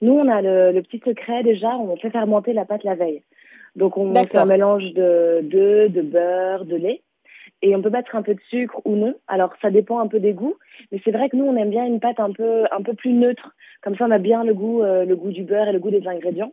Nous, 0.00 0.12
on 0.12 0.28
a 0.28 0.40
le, 0.40 0.72
le, 0.72 0.82
petit 0.82 1.00
secret 1.04 1.42
déjà, 1.42 1.76
on 1.76 1.96
fait 1.96 2.10
fermenter 2.10 2.52
la 2.52 2.64
pâte 2.64 2.84
la 2.84 2.94
veille. 2.94 3.22
Donc 3.76 3.96
on 3.96 4.14
fait 4.14 4.36
un 4.36 4.46
mélange 4.46 4.92
de 4.94 5.40
d'œufs, 5.42 5.90
de 5.90 6.02
beurre, 6.02 6.64
de 6.64 6.76
lait 6.76 7.02
et 7.62 7.74
on 7.74 7.82
peut 7.82 7.90
mettre 7.90 8.14
un 8.14 8.22
peu 8.22 8.34
de 8.34 8.40
sucre 8.48 8.80
ou 8.84 8.96
non. 8.96 9.14
Alors 9.26 9.52
ça 9.60 9.70
dépend 9.70 9.98
un 10.00 10.06
peu 10.06 10.20
des 10.20 10.32
goûts, 10.32 10.56
mais 10.90 11.00
c'est 11.04 11.10
vrai 11.10 11.28
que 11.28 11.36
nous 11.36 11.44
on 11.44 11.56
aime 11.56 11.70
bien 11.70 11.84
une 11.84 12.00
pâte 12.00 12.20
un 12.20 12.32
peu 12.32 12.64
un 12.70 12.82
peu 12.82 12.94
plus 12.94 13.12
neutre. 13.12 13.54
Comme 13.82 13.96
ça 13.96 14.06
on 14.06 14.10
a 14.10 14.18
bien 14.18 14.44
le 14.44 14.54
goût 14.54 14.82
le 14.82 15.14
goût 15.14 15.30
du 15.30 15.44
beurre 15.44 15.68
et 15.68 15.72
le 15.72 15.78
goût 15.78 15.90
des 15.90 16.06
ingrédients 16.06 16.52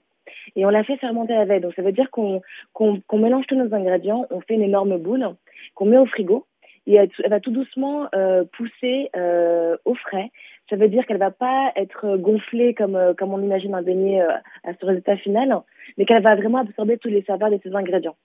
et 0.56 0.66
on 0.66 0.70
la 0.70 0.84
fait 0.84 0.98
fermenter 0.98 1.34
la 1.34 1.46
veille. 1.46 1.62
Donc 1.62 1.74
ça 1.76 1.82
veut 1.82 1.92
dire 1.92 2.10
qu'on 2.12 2.42
qu'on 2.74 3.18
mélange 3.18 3.46
tous 3.48 3.56
nos 3.56 3.74
ingrédients, 3.74 4.28
on 4.30 4.42
fait 4.42 4.56
une 4.56 4.62
énorme 4.62 4.98
boule 4.98 5.28
qu'on 5.74 5.86
met 5.86 5.98
au 5.98 6.06
frigo 6.06 6.46
et 6.88 6.96
elle, 6.96 7.10
va 7.30 7.40
tout 7.40 7.52
doucement 7.52 8.08
euh, 8.14 8.44
pousser 8.58 9.10
euh, 9.16 9.76
au 9.86 9.96
frais. 9.96 10.30
Ça 10.70 10.76
veut 10.76 10.88
dire 10.88 11.06
qu'elle 11.06 11.18
va 11.18 11.32
pas 11.32 11.72
être 11.76 12.18
gonflée 12.18 12.74
comme 12.74 12.96
euh, 12.96 13.14
comme 13.14 13.34
on 13.34 13.42
imagine 13.42 13.74
un 13.74 13.82
beignet 13.82 14.22
euh, 14.22 14.34
à 14.64 14.74
ce 14.80 14.86
résultat 14.86 15.18
final, 15.18 15.62
mais 15.98 16.06
qu'elle 16.06 16.24
va 16.24 16.36
vraiment 16.36 16.60
absorber 16.60 16.98
tous 16.98 17.10
les 17.10 17.24
saveurs 17.24 17.50
de 17.50 17.60
ses 17.64 17.74
ingrédients. 17.76 18.16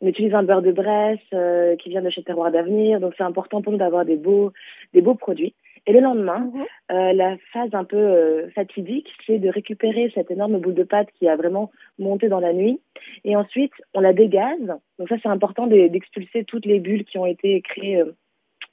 On 0.00 0.06
utilise 0.06 0.34
un 0.34 0.42
beurre 0.42 0.62
de 0.62 0.72
Bresse 0.72 1.18
euh, 1.32 1.76
qui 1.76 1.88
vient 1.88 2.02
de 2.02 2.10
chez 2.10 2.22
Terroir 2.22 2.50
d'Avenir, 2.50 3.00
donc 3.00 3.14
c'est 3.16 3.24
important 3.24 3.62
pour 3.62 3.72
nous 3.72 3.78
d'avoir 3.78 4.04
des 4.04 4.16
beaux 4.16 4.52
des 4.92 5.00
beaux 5.00 5.14
produits. 5.14 5.54
Et 5.86 5.92
le 5.92 6.00
lendemain, 6.00 6.50
mhm. 6.52 6.64
euh, 6.92 7.12
la 7.12 7.36
phase 7.52 7.70
un 7.74 7.84
peu 7.84 7.96
euh, 7.96 8.48
fatidique, 8.54 9.08
c'est 9.26 9.38
de 9.38 9.48
récupérer 9.48 10.10
cette 10.14 10.30
énorme 10.30 10.58
boule 10.58 10.74
de 10.74 10.82
pâte 10.82 11.08
qui 11.18 11.28
a 11.28 11.36
vraiment 11.36 11.70
monté 11.98 12.28
dans 12.28 12.40
la 12.40 12.52
nuit. 12.52 12.80
Et 13.24 13.36
ensuite, 13.36 13.72
on 13.92 14.00
la 14.00 14.12
dégaze. 14.12 14.78
Donc 14.98 15.08
ça, 15.08 15.16
c'est 15.22 15.28
important 15.28 15.66
d'expulser 15.66 16.44
toutes 16.44 16.66
les 16.66 16.80
bulles 16.80 17.04
qui 17.04 17.18
ont 17.18 17.26
été 17.26 17.60
créées, 17.60 18.00
euh, 18.00 18.12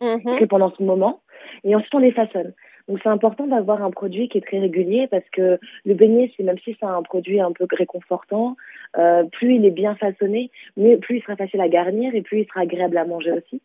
mhm. 0.01 0.36
créées 0.36 0.48
pendant 0.48 0.72
ce 0.72 0.84
moment. 0.84 1.22
Et 1.63 1.75
ensuite, 1.75 1.94
on 1.94 2.00
les 2.00 2.13
façonne. 2.13 2.53
Donc 2.88 3.00
c'est 3.03 3.10
important 3.10 3.48
d'avoir 3.48 3.84
un 3.84 3.91
produit 3.91 4.27
qui 4.27 4.38
est 4.38 4.46
très 4.46 4.60
régulier 4.60 5.08
parce 5.08 5.27
que 5.32 5.60
le 5.86 5.94
beignet, 5.94 6.32
c'est 6.36 6.44
même 6.44 6.58
si 6.60 6.75
c'est 6.80 6.86
un 6.86 7.01
produit 7.03 7.39
un 7.39 7.51
peu 7.51 7.68
réconfortant, 7.72 8.58
euh, 8.98 9.24
plus 9.32 9.56
il 9.56 9.65
est 9.65 9.72
bien 9.72 9.96
façonné, 9.96 10.51
plus 10.75 11.18
il 11.18 11.22
sera 11.22 11.36
facile 11.36 11.62
à 11.62 11.70
garnir 11.70 12.13
et 12.15 12.22
plus 12.22 12.41
il 12.41 12.48
sera 12.48 12.62
agréable 12.62 12.98
à 12.98 13.06
manger 13.06 13.32
aussi. 13.32 13.62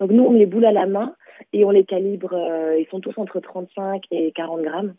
Donc 0.00 0.10
nous, 0.10 0.24
on 0.24 0.32
les 0.32 0.46
boule 0.46 0.64
à 0.64 0.72
la 0.72 0.86
main 0.86 1.14
et 1.52 1.64
on 1.64 1.70
les 1.70 1.84
calibre, 1.84 2.32
euh, 2.32 2.78
ils 2.78 2.86
sont 2.90 3.00
tous 3.00 3.16
entre 3.18 3.38
35 3.38 4.02
et 4.10 4.32
40 4.32 4.62
grammes. 4.62 4.94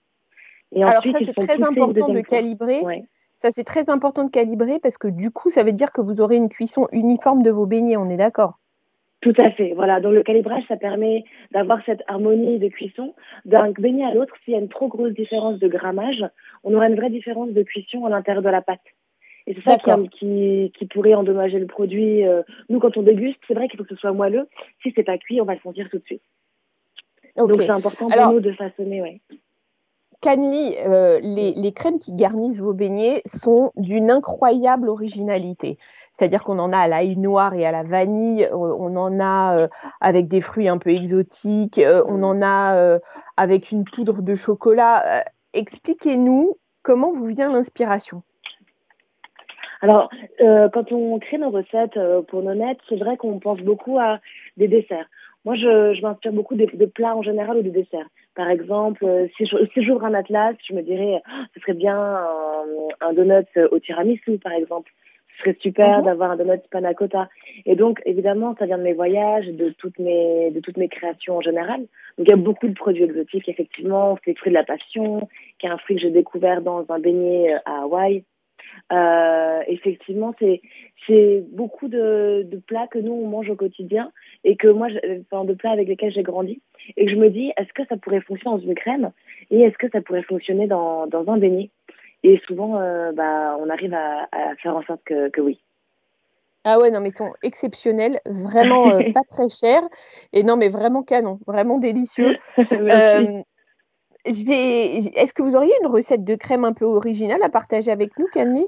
Et 0.73 0.83
Alors 0.83 1.03
ça, 1.03 1.19
c'est 1.21 1.33
très 1.33 1.61
important 1.61 2.09
de 2.09 2.21
calibrer. 2.21 2.81
Ça, 3.35 3.49
c'est 3.51 3.63
très 3.63 3.89
important 3.89 4.23
de 4.23 4.29
calibrer 4.29 4.79
parce 4.79 4.99
que 4.99 5.07
du 5.07 5.31
coup, 5.31 5.49
ça 5.49 5.63
veut 5.63 5.71
dire 5.71 5.91
que 5.91 6.01
vous 6.01 6.21
aurez 6.21 6.35
une 6.35 6.49
cuisson 6.49 6.87
uniforme 6.91 7.41
de 7.41 7.49
vos 7.49 7.65
beignets, 7.65 7.97
on 7.97 8.07
est 8.09 8.17
d'accord? 8.17 8.59
Tout 9.21 9.33
à 9.39 9.51
fait, 9.51 9.73
voilà. 9.75 9.99
Donc 9.99 10.13
le 10.13 10.23
calibrage, 10.23 10.63
ça 10.67 10.77
permet 10.77 11.23
d'avoir 11.51 11.79
cette 11.85 12.01
harmonie 12.07 12.59
de 12.59 12.67
cuisson. 12.67 13.13
D'un 13.45 13.71
beignet 13.71 14.05
à 14.05 14.13
l'autre, 14.13 14.33
s'il 14.43 14.53
y 14.53 14.57
a 14.57 14.59
une 14.59 14.69
trop 14.69 14.87
grosse 14.87 15.13
différence 15.13 15.59
de 15.59 15.67
grammage, 15.67 16.23
on 16.63 16.73
aura 16.73 16.87
une 16.87 16.95
vraie 16.95 17.09
différence 17.09 17.49
de 17.49 17.63
cuisson 17.63 18.05
à 18.05 18.09
l'intérieur 18.09 18.43
de 18.43 18.49
la 18.49 18.61
pâte. 18.61 18.79
Et 19.47 19.55
c'est 19.55 19.61
ça 19.61 19.77
qui, 19.77 20.71
qui, 20.77 20.85
pourrait 20.85 21.13
endommager 21.13 21.59
le 21.59 21.67
produit. 21.67 22.25
Euh, 22.25 22.43
nous, 22.69 22.79
quand 22.79 22.95
on 22.97 23.01
déguste, 23.01 23.39
c'est 23.47 23.53
vrai 23.53 23.67
qu'il 23.67 23.77
faut 23.77 23.83
que 23.83 23.95
ce 23.95 23.99
soit 23.99 24.13
moelleux. 24.13 24.47
Si 24.83 24.93
c'est 24.95 25.03
pas 25.03 25.17
cuit, 25.17 25.41
on 25.41 25.45
va 25.45 25.55
le 25.55 25.61
sentir 25.61 25.89
tout 25.89 25.97
de 25.97 26.05
suite. 26.05 26.21
Donc 27.35 27.55
c'est 27.55 27.69
important 27.69 28.07
pour 28.07 28.33
nous 28.33 28.39
de 28.39 28.53
façonner, 28.53 29.01
ouais. 29.01 29.21
Canly, 30.21 30.75
euh, 30.85 31.19
les, 31.23 31.53
les, 31.53 31.71
crèmes 31.71 31.97
qui 31.97 32.13
garnissent 32.13 32.59
vos 32.59 32.73
beignets 32.73 33.23
sont 33.25 33.71
d'une 33.75 34.11
incroyable 34.11 34.87
originalité. 34.87 35.79
C'est-à-dire 36.13 36.43
qu'on 36.43 36.59
en 36.59 36.71
a 36.71 36.77
à 36.77 36.87
l'ail 36.87 37.17
noir 37.17 37.55
et 37.55 37.65
à 37.65 37.71
la 37.71 37.81
vanille, 37.81 38.45
euh, 38.45 38.55
on 38.55 38.95
en 38.97 39.19
a 39.19 39.57
euh, 39.57 39.67
avec 39.99 40.27
des 40.27 40.41
fruits 40.41 40.67
un 40.67 40.77
peu 40.77 40.91
exotiques, 40.91 41.81
on 42.05 42.21
en 42.21 42.39
a 42.43 42.99
avec 43.35 43.71
une 43.71 43.83
poudre 43.83 44.21
de 44.21 44.35
chocolat. 44.35 45.23
Expliquez-nous 45.53 46.57
comment 46.83 47.13
vous 47.13 47.25
vient 47.25 47.51
l'inspiration. 47.51 48.21
Alors, 49.81 50.09
quand 50.39 50.91
on 50.91 51.17
crée 51.19 51.37
nos 51.37 51.49
recettes 51.49 51.99
pour 52.27 52.43
nos 52.43 52.53
nets, 52.53 52.77
c'est 52.87 52.97
vrai 52.97 53.17
qu'on 53.17 53.39
pense 53.39 53.59
beaucoup 53.59 53.97
à 53.99 54.19
des 54.57 54.67
desserts. 54.67 55.07
Moi, 55.43 55.55
je, 55.55 55.95
je 55.95 56.01
m'inspire 56.01 56.33
beaucoup 56.33 56.55
de, 56.55 56.67
de, 56.71 56.85
plats 56.85 57.15
en 57.15 57.23
général 57.23 57.57
ou 57.57 57.63
de 57.63 57.69
desserts. 57.69 58.07
Par 58.35 58.49
exemple, 58.49 59.03
euh, 59.05 59.27
si 59.37 59.83
j'ouvre 59.83 60.05
un 60.05 60.13
atlas, 60.13 60.55
je 60.67 60.75
me 60.75 60.83
dirais, 60.83 61.21
oh, 61.25 61.43
ce 61.55 61.61
serait 61.61 61.73
bien 61.73 61.97
un, 61.97 62.63
un, 63.01 63.13
donut 63.13 63.47
au 63.71 63.79
tiramisu, 63.79 64.37
par 64.37 64.53
exemple. 64.53 64.91
Ce 65.37 65.43
serait 65.43 65.57
super 65.59 65.97
mhm. 65.97 66.05
d'avoir 66.05 66.31
un 66.31 66.37
donut 66.37 66.61
panna 66.69 66.93
cotta. 66.93 67.27
Et 67.65 67.75
donc, 67.75 68.01
évidemment, 68.05 68.55
ça 68.59 68.67
vient 68.67 68.77
de 68.77 68.83
mes 68.83 68.93
voyages, 68.93 69.47
de 69.47 69.69
toutes 69.79 69.97
mes, 69.97 70.51
de 70.51 70.59
toutes 70.59 70.77
mes 70.77 70.89
créations 70.89 71.37
en 71.37 71.41
général. 71.41 71.79
Donc, 72.17 72.27
il 72.27 72.29
y 72.29 72.33
a 72.33 72.37
beaucoup 72.37 72.67
de 72.67 72.75
produits 72.75 73.03
exotiques, 73.03 73.49
effectivement. 73.49 74.19
C'est 74.23 74.31
le 74.31 74.37
fruit 74.37 74.51
de 74.51 74.57
la 74.57 74.63
passion, 74.63 75.27
qui 75.57 75.65
est 75.65 75.69
un 75.69 75.77
fruit 75.79 75.95
que 75.95 76.03
j'ai 76.03 76.11
découvert 76.11 76.61
dans 76.61 76.85
un 76.89 76.99
beignet 76.99 77.55
à 77.65 77.81
Hawaï. 77.81 78.23
Euh, 78.91 79.61
effectivement, 79.67 80.33
c'est 80.39 80.61
c'est 81.07 81.43
beaucoup 81.51 81.87
de, 81.87 82.45
de, 82.45 82.57
plats 82.57 82.87
que 82.87 82.99
nous 82.99 83.13
on 83.13 83.27
mange 83.27 83.49
au 83.49 83.55
quotidien 83.55 84.11
et 84.43 84.55
que 84.55 84.67
moi, 84.67 84.87
enfin, 85.31 85.45
de 85.45 85.53
plats 85.53 85.71
avec 85.71 85.87
lesquels 85.87 86.13
j'ai 86.13 86.23
grandi 86.23 86.61
et 86.97 87.05
que 87.05 87.11
je 87.11 87.15
me 87.15 87.29
dis, 87.29 87.51
est-ce 87.57 87.73
que 87.73 87.85
ça 87.87 87.97
pourrait 87.97 88.21
fonctionner 88.21 88.57
dans 88.57 88.63
une 88.63 88.75
crème 88.75 89.11
et 89.49 89.61
est-ce 89.61 89.77
que 89.77 89.89
ça 89.89 90.01
pourrait 90.01 90.23
fonctionner 90.23 90.67
dans, 90.67 91.07
dans 91.07 91.27
un 91.31 91.37
beignet? 91.37 91.69
Et 92.23 92.39
souvent, 92.45 92.79
euh, 92.79 93.11
bah, 93.13 93.57
on 93.59 93.69
arrive 93.69 93.93
à, 93.93 94.27
à, 94.31 94.55
faire 94.61 94.75
en 94.75 94.83
sorte 94.83 95.01
que, 95.05 95.29
que 95.29 95.41
oui. 95.41 95.59
Ah 96.63 96.77
ouais, 96.77 96.91
non, 96.91 96.99
mais 96.99 97.09
ils 97.09 97.15
sont 97.15 97.33
exceptionnels, 97.41 98.19
vraiment 98.25 98.89
euh, 98.91 98.99
pas 99.13 99.23
très 99.23 99.49
chers, 99.49 99.81
et 100.33 100.43
non, 100.43 100.57
mais 100.57 100.67
vraiment 100.67 101.01
canon, 101.01 101.39
vraiment 101.47 101.79
délicieux. 101.79 102.37
euh, 102.59 103.41
Est-ce 104.25 105.33
que 105.33 105.41
vous 105.41 105.55
auriez 105.55 105.73
une 105.81 105.87
recette 105.87 106.23
de 106.23 106.35
crème 106.35 106.65
un 106.65 106.73
peu 106.73 106.85
originale 106.85 107.41
à 107.41 107.49
partager 107.49 107.89
avec 107.89 108.19
nous, 108.19 108.27
Canny 108.27 108.67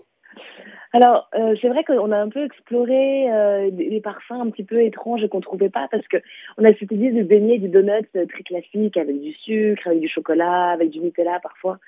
alors, 0.96 1.28
euh, 1.34 1.56
c'est 1.60 1.70
vrai 1.70 1.84
qu'on 1.84 2.12
a 2.12 2.18
un 2.18 2.30
peu 2.30 2.46
exploré 2.46 3.32
euh, 3.32 3.72
des, 3.72 4.00
parfums 4.00 4.34
un 4.34 4.52
petit 4.52 4.64
peu 4.64 4.80
étranges 4.84 5.28
qu'on 5.28 5.42
trouvait 5.42 5.72
pas 5.72 5.88
parce 5.90 6.08
que 6.08 6.18
on 6.60 6.64
a 6.64 6.70
cette 6.70 6.92
idée 6.92 7.12
de 7.12 7.24
beignet 7.24 7.58
du 7.58 7.68
donut 7.68 8.08
euh, 8.16 8.28
très 8.28 8.44
classique 8.44 8.96
avec 8.96 9.20
du 9.20 9.34
sucre, 9.34 9.88
avec 9.88 10.02
du 10.02 10.08
chocolat, 10.08 10.70
avec 10.70 10.92
du 10.92 11.00
Nutella 11.00 11.40
parfois. 11.42 11.80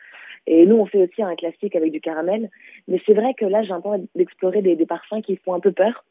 Et 0.48 0.66
nous, 0.66 0.78
on 0.78 0.88
fait 0.88 1.04
aussi 1.04 1.22
un 1.22 1.36
classique 1.36 1.76
avec 1.76 1.92
du 1.92 2.02
caramel. 2.02 2.50
Mais 2.88 3.00
c'est 3.06 3.14
vrai 3.14 3.36
que 3.36 3.46
là, 3.46 3.62
j'ai 3.62 3.74
un 3.74 3.82
peu 3.82 3.90
d'explorer 4.16 4.64
des, 4.64 4.76
des, 4.76 4.86
parfums 4.88 5.22
qui 5.24 5.36
font 5.38 5.54
un 5.54 5.60
peu 5.60 5.72
peur. 5.72 6.04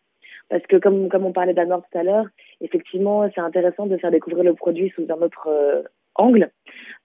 Parce 0.48 0.64
que 0.66 0.76
comme, 0.76 1.08
comme 1.08 1.24
on 1.24 1.32
parlait 1.32 1.54
d'Anor 1.54 1.82
tout 1.90 1.98
à 1.98 2.04
l'heure, 2.04 2.26
effectivement, 2.60 3.28
c'est 3.34 3.40
intéressant 3.40 3.86
de 3.86 3.96
faire 3.96 4.10
découvrir 4.10 4.44
le 4.44 4.54
produit 4.54 4.92
sous 4.94 5.06
un 5.10 5.20
autre 5.22 5.48
euh, 5.48 5.82
angle. 6.14 6.50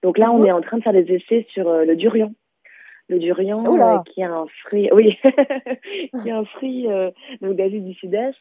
Donc 0.02 0.18
là, 0.18 0.30
on 0.30 0.40
mhm. 0.40 0.46
est 0.46 0.52
en 0.52 0.60
train 0.60 0.78
de 0.78 0.82
faire 0.82 0.92
des 0.92 1.12
essais 1.12 1.46
sur 1.50 1.68
euh, 1.68 1.84
le 1.84 1.96
durian. 1.96 2.32
Le 3.10 3.18
durian, 3.18 3.58
euh, 3.66 3.98
qui 4.06 4.20
est 4.20 4.24
un 4.24 4.46
fruit, 4.62 4.88
oui, 4.92 5.18
qui 6.22 6.28
est 6.28 6.32
un 6.32 6.44
fruit 6.44 6.86
d'Asie 7.42 7.80
du 7.80 7.92
Sud-Est, 7.94 8.38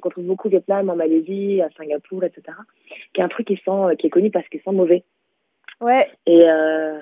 qu'on 0.00 0.10
trouve 0.10 0.24
beaucoup 0.24 0.48
au 0.48 0.50
Vietnam, 0.50 0.90
en 0.90 0.96
Malaisie, 0.96 1.60
à 1.62 1.68
Singapour, 1.76 2.22
etc. 2.22 2.42
Qui 3.14 3.22
est 3.22 3.24
un 3.24 3.30
fruit 3.30 3.46
qui 3.46 3.56
sent, 3.56 3.96
qui 3.98 4.08
est 4.08 4.10
connu 4.10 4.30
parce 4.30 4.46
qu'il 4.48 4.60
sent 4.60 4.72
mauvais. 4.72 5.02
Ouais. 5.82 6.06
Et 6.26 6.48
euh, 6.48 6.98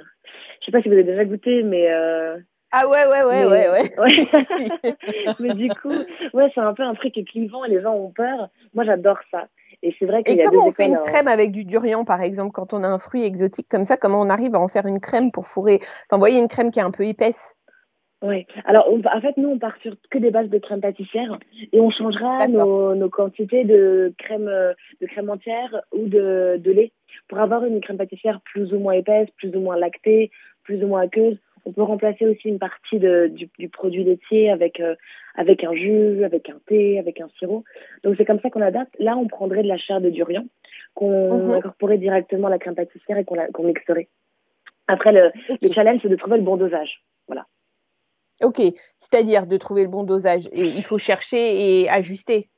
je 0.61 0.67
sais 0.67 0.73
pas 0.73 0.81
si 0.81 0.89
vous 0.89 0.95
avez 0.95 1.05
déjà 1.05 1.25
goûté, 1.25 1.63
mais 1.63 1.93
euh, 1.93 2.39
ah 2.73 2.89
ouais, 2.89 3.07
ouais, 3.07 3.25
ouais, 3.25 3.47
ouais, 3.47 3.69
ouais. 3.99 4.95
mais 5.41 5.55
du 5.55 5.69
coup, 5.69 5.93
ouais, 6.33 6.51
c'est 6.55 6.61
un 6.61 6.73
peu 6.73 6.83
un 6.83 6.95
truc 6.95 7.13
clivant 7.27 7.65
et 7.65 7.71
les 7.71 7.83
gens 7.83 7.95
ont 7.95 8.11
peur. 8.11 8.49
Moi, 8.75 8.85
j'adore 8.85 9.19
ça. 9.31 9.49
Et 9.83 9.95
c'est 9.99 10.07
vrai 10.07 10.23
qu'il 10.23 10.37
y 10.37 10.43
a 10.43 10.51
comment 10.51 10.67
on 10.67 10.71
fait 10.71 10.87
une 10.87 10.99
crème 10.99 11.29
avec 11.29 11.53
du 11.53 11.65
durian, 11.65 12.05
par 12.05 12.21
exemple, 12.21 12.53
quand 12.53 12.75
on 12.75 12.83
a 12.83 12.89
un 12.89 12.99
fruit 12.99 13.25
exotique 13.25 13.69
comme 13.69 13.85
ça 13.85 13.97
Comment 13.97 14.21
on 14.21 14.29
arrive 14.29 14.55
à 14.55 14.61
en 14.61 14.69
faire 14.69 14.87
une 14.87 15.01
crème 15.01 15.33
pour 15.33 15.47
fourrer? 15.47 15.79
Enfin, 15.81 16.17
vous 16.17 16.19
voyez, 16.19 16.39
une 16.39 16.49
crème 16.49 16.71
qui 16.71 16.81
est 16.81 16.83
un 16.83 16.91
peu 16.91 17.07
épaisse. 17.07 17.57
Oui. 18.23 18.47
Alors, 18.67 18.87
en 18.93 19.21
fait, 19.23 19.37
nous, 19.39 19.49
on 19.49 19.59
part 19.59 19.77
sur 19.83 19.97
que 20.11 20.19
des 20.19 20.31
bases 20.31 20.51
de 20.51 20.59
crème 20.59 20.83
pâtissière 20.83 21.39
et 21.73 21.81
on 21.81 21.91
changera 21.91 22.47
nos, 22.49 22.95
nos, 22.95 23.09
quantités 23.09 23.65
de 23.65 24.13
crème, 24.19 24.45
de 24.45 25.07
crème 25.07 25.31
entière 25.31 25.81
ou 25.93 26.07
de, 26.07 26.59
de 26.59 26.71
lait 26.71 26.93
pour 27.29 27.39
avoir 27.39 27.65
une 27.65 27.81
crème 27.81 27.97
pâtissière 27.97 28.41
plus 28.43 28.75
ou 28.75 28.79
moins 28.79 28.93
épaisse, 28.93 29.29
plus 29.39 29.57
ou 29.57 29.61
moins 29.61 29.79
lactée, 29.79 30.31
plus 30.65 30.85
ou 30.85 30.89
moins 30.89 31.03
aqueuse. 31.03 31.39
On 31.65 31.73
peut 31.73 31.83
remplacer 31.83 32.27
aussi 32.27 32.49
une 32.49 32.59
partie 32.59 32.99
de, 32.99 33.29
du, 33.29 33.49
du, 33.59 33.69
produit 33.69 34.05
laitier 34.05 34.51
avec, 34.51 34.81
euh, 34.81 34.95
avec 35.35 35.65
un 35.65 35.75
jus, 35.75 36.25
avec 36.25 36.49
un 36.49 36.59
thé, 36.67 36.99
avec 36.99 37.21
un 37.21 37.29
sirop. 37.39 37.65
Donc 38.05 38.15
c'est 38.17 38.25
comme 38.25 38.41
ça 38.41 38.51
qu'on 38.51 38.63
adapte. 38.63 38.95
Là, 38.99 39.17
on 39.17 39.27
prendrait 39.27 39.63
de 39.63 39.69
la 39.69 39.79
chair 39.79 40.01
de 40.01 40.11
durian 40.11 40.45
qu'on 40.95 41.39
mhm. 41.39 41.51
incorporerait 41.53 41.99
directement 41.99 42.49
à 42.49 42.51
la 42.51 42.59
crème 42.59 42.75
pâtissière 42.75 43.19
et 43.19 43.25
qu'on 43.25 43.63
mixerait. 43.65 44.09
Après, 44.89 45.13
le, 45.13 45.31
le 45.49 45.73
challenge, 45.73 46.01
c'est 46.03 46.09
de 46.09 46.17
trouver 46.17 46.39
le 46.39 46.43
bon 46.43 46.57
dosage. 46.57 47.03
Voilà. 47.29 47.47
Ok, 48.43 48.61
c'est-à-dire 48.97 49.47
de 49.47 49.57
trouver 49.57 49.85
le 49.85 49.91
bon 49.91 50.03
dosage. 50.03 50.49
Et 50.53 50.65
il 50.65 50.83
faut 50.83 50.99
chercher 50.99 51.83
et 51.83 51.89
ajuster. 51.89 52.49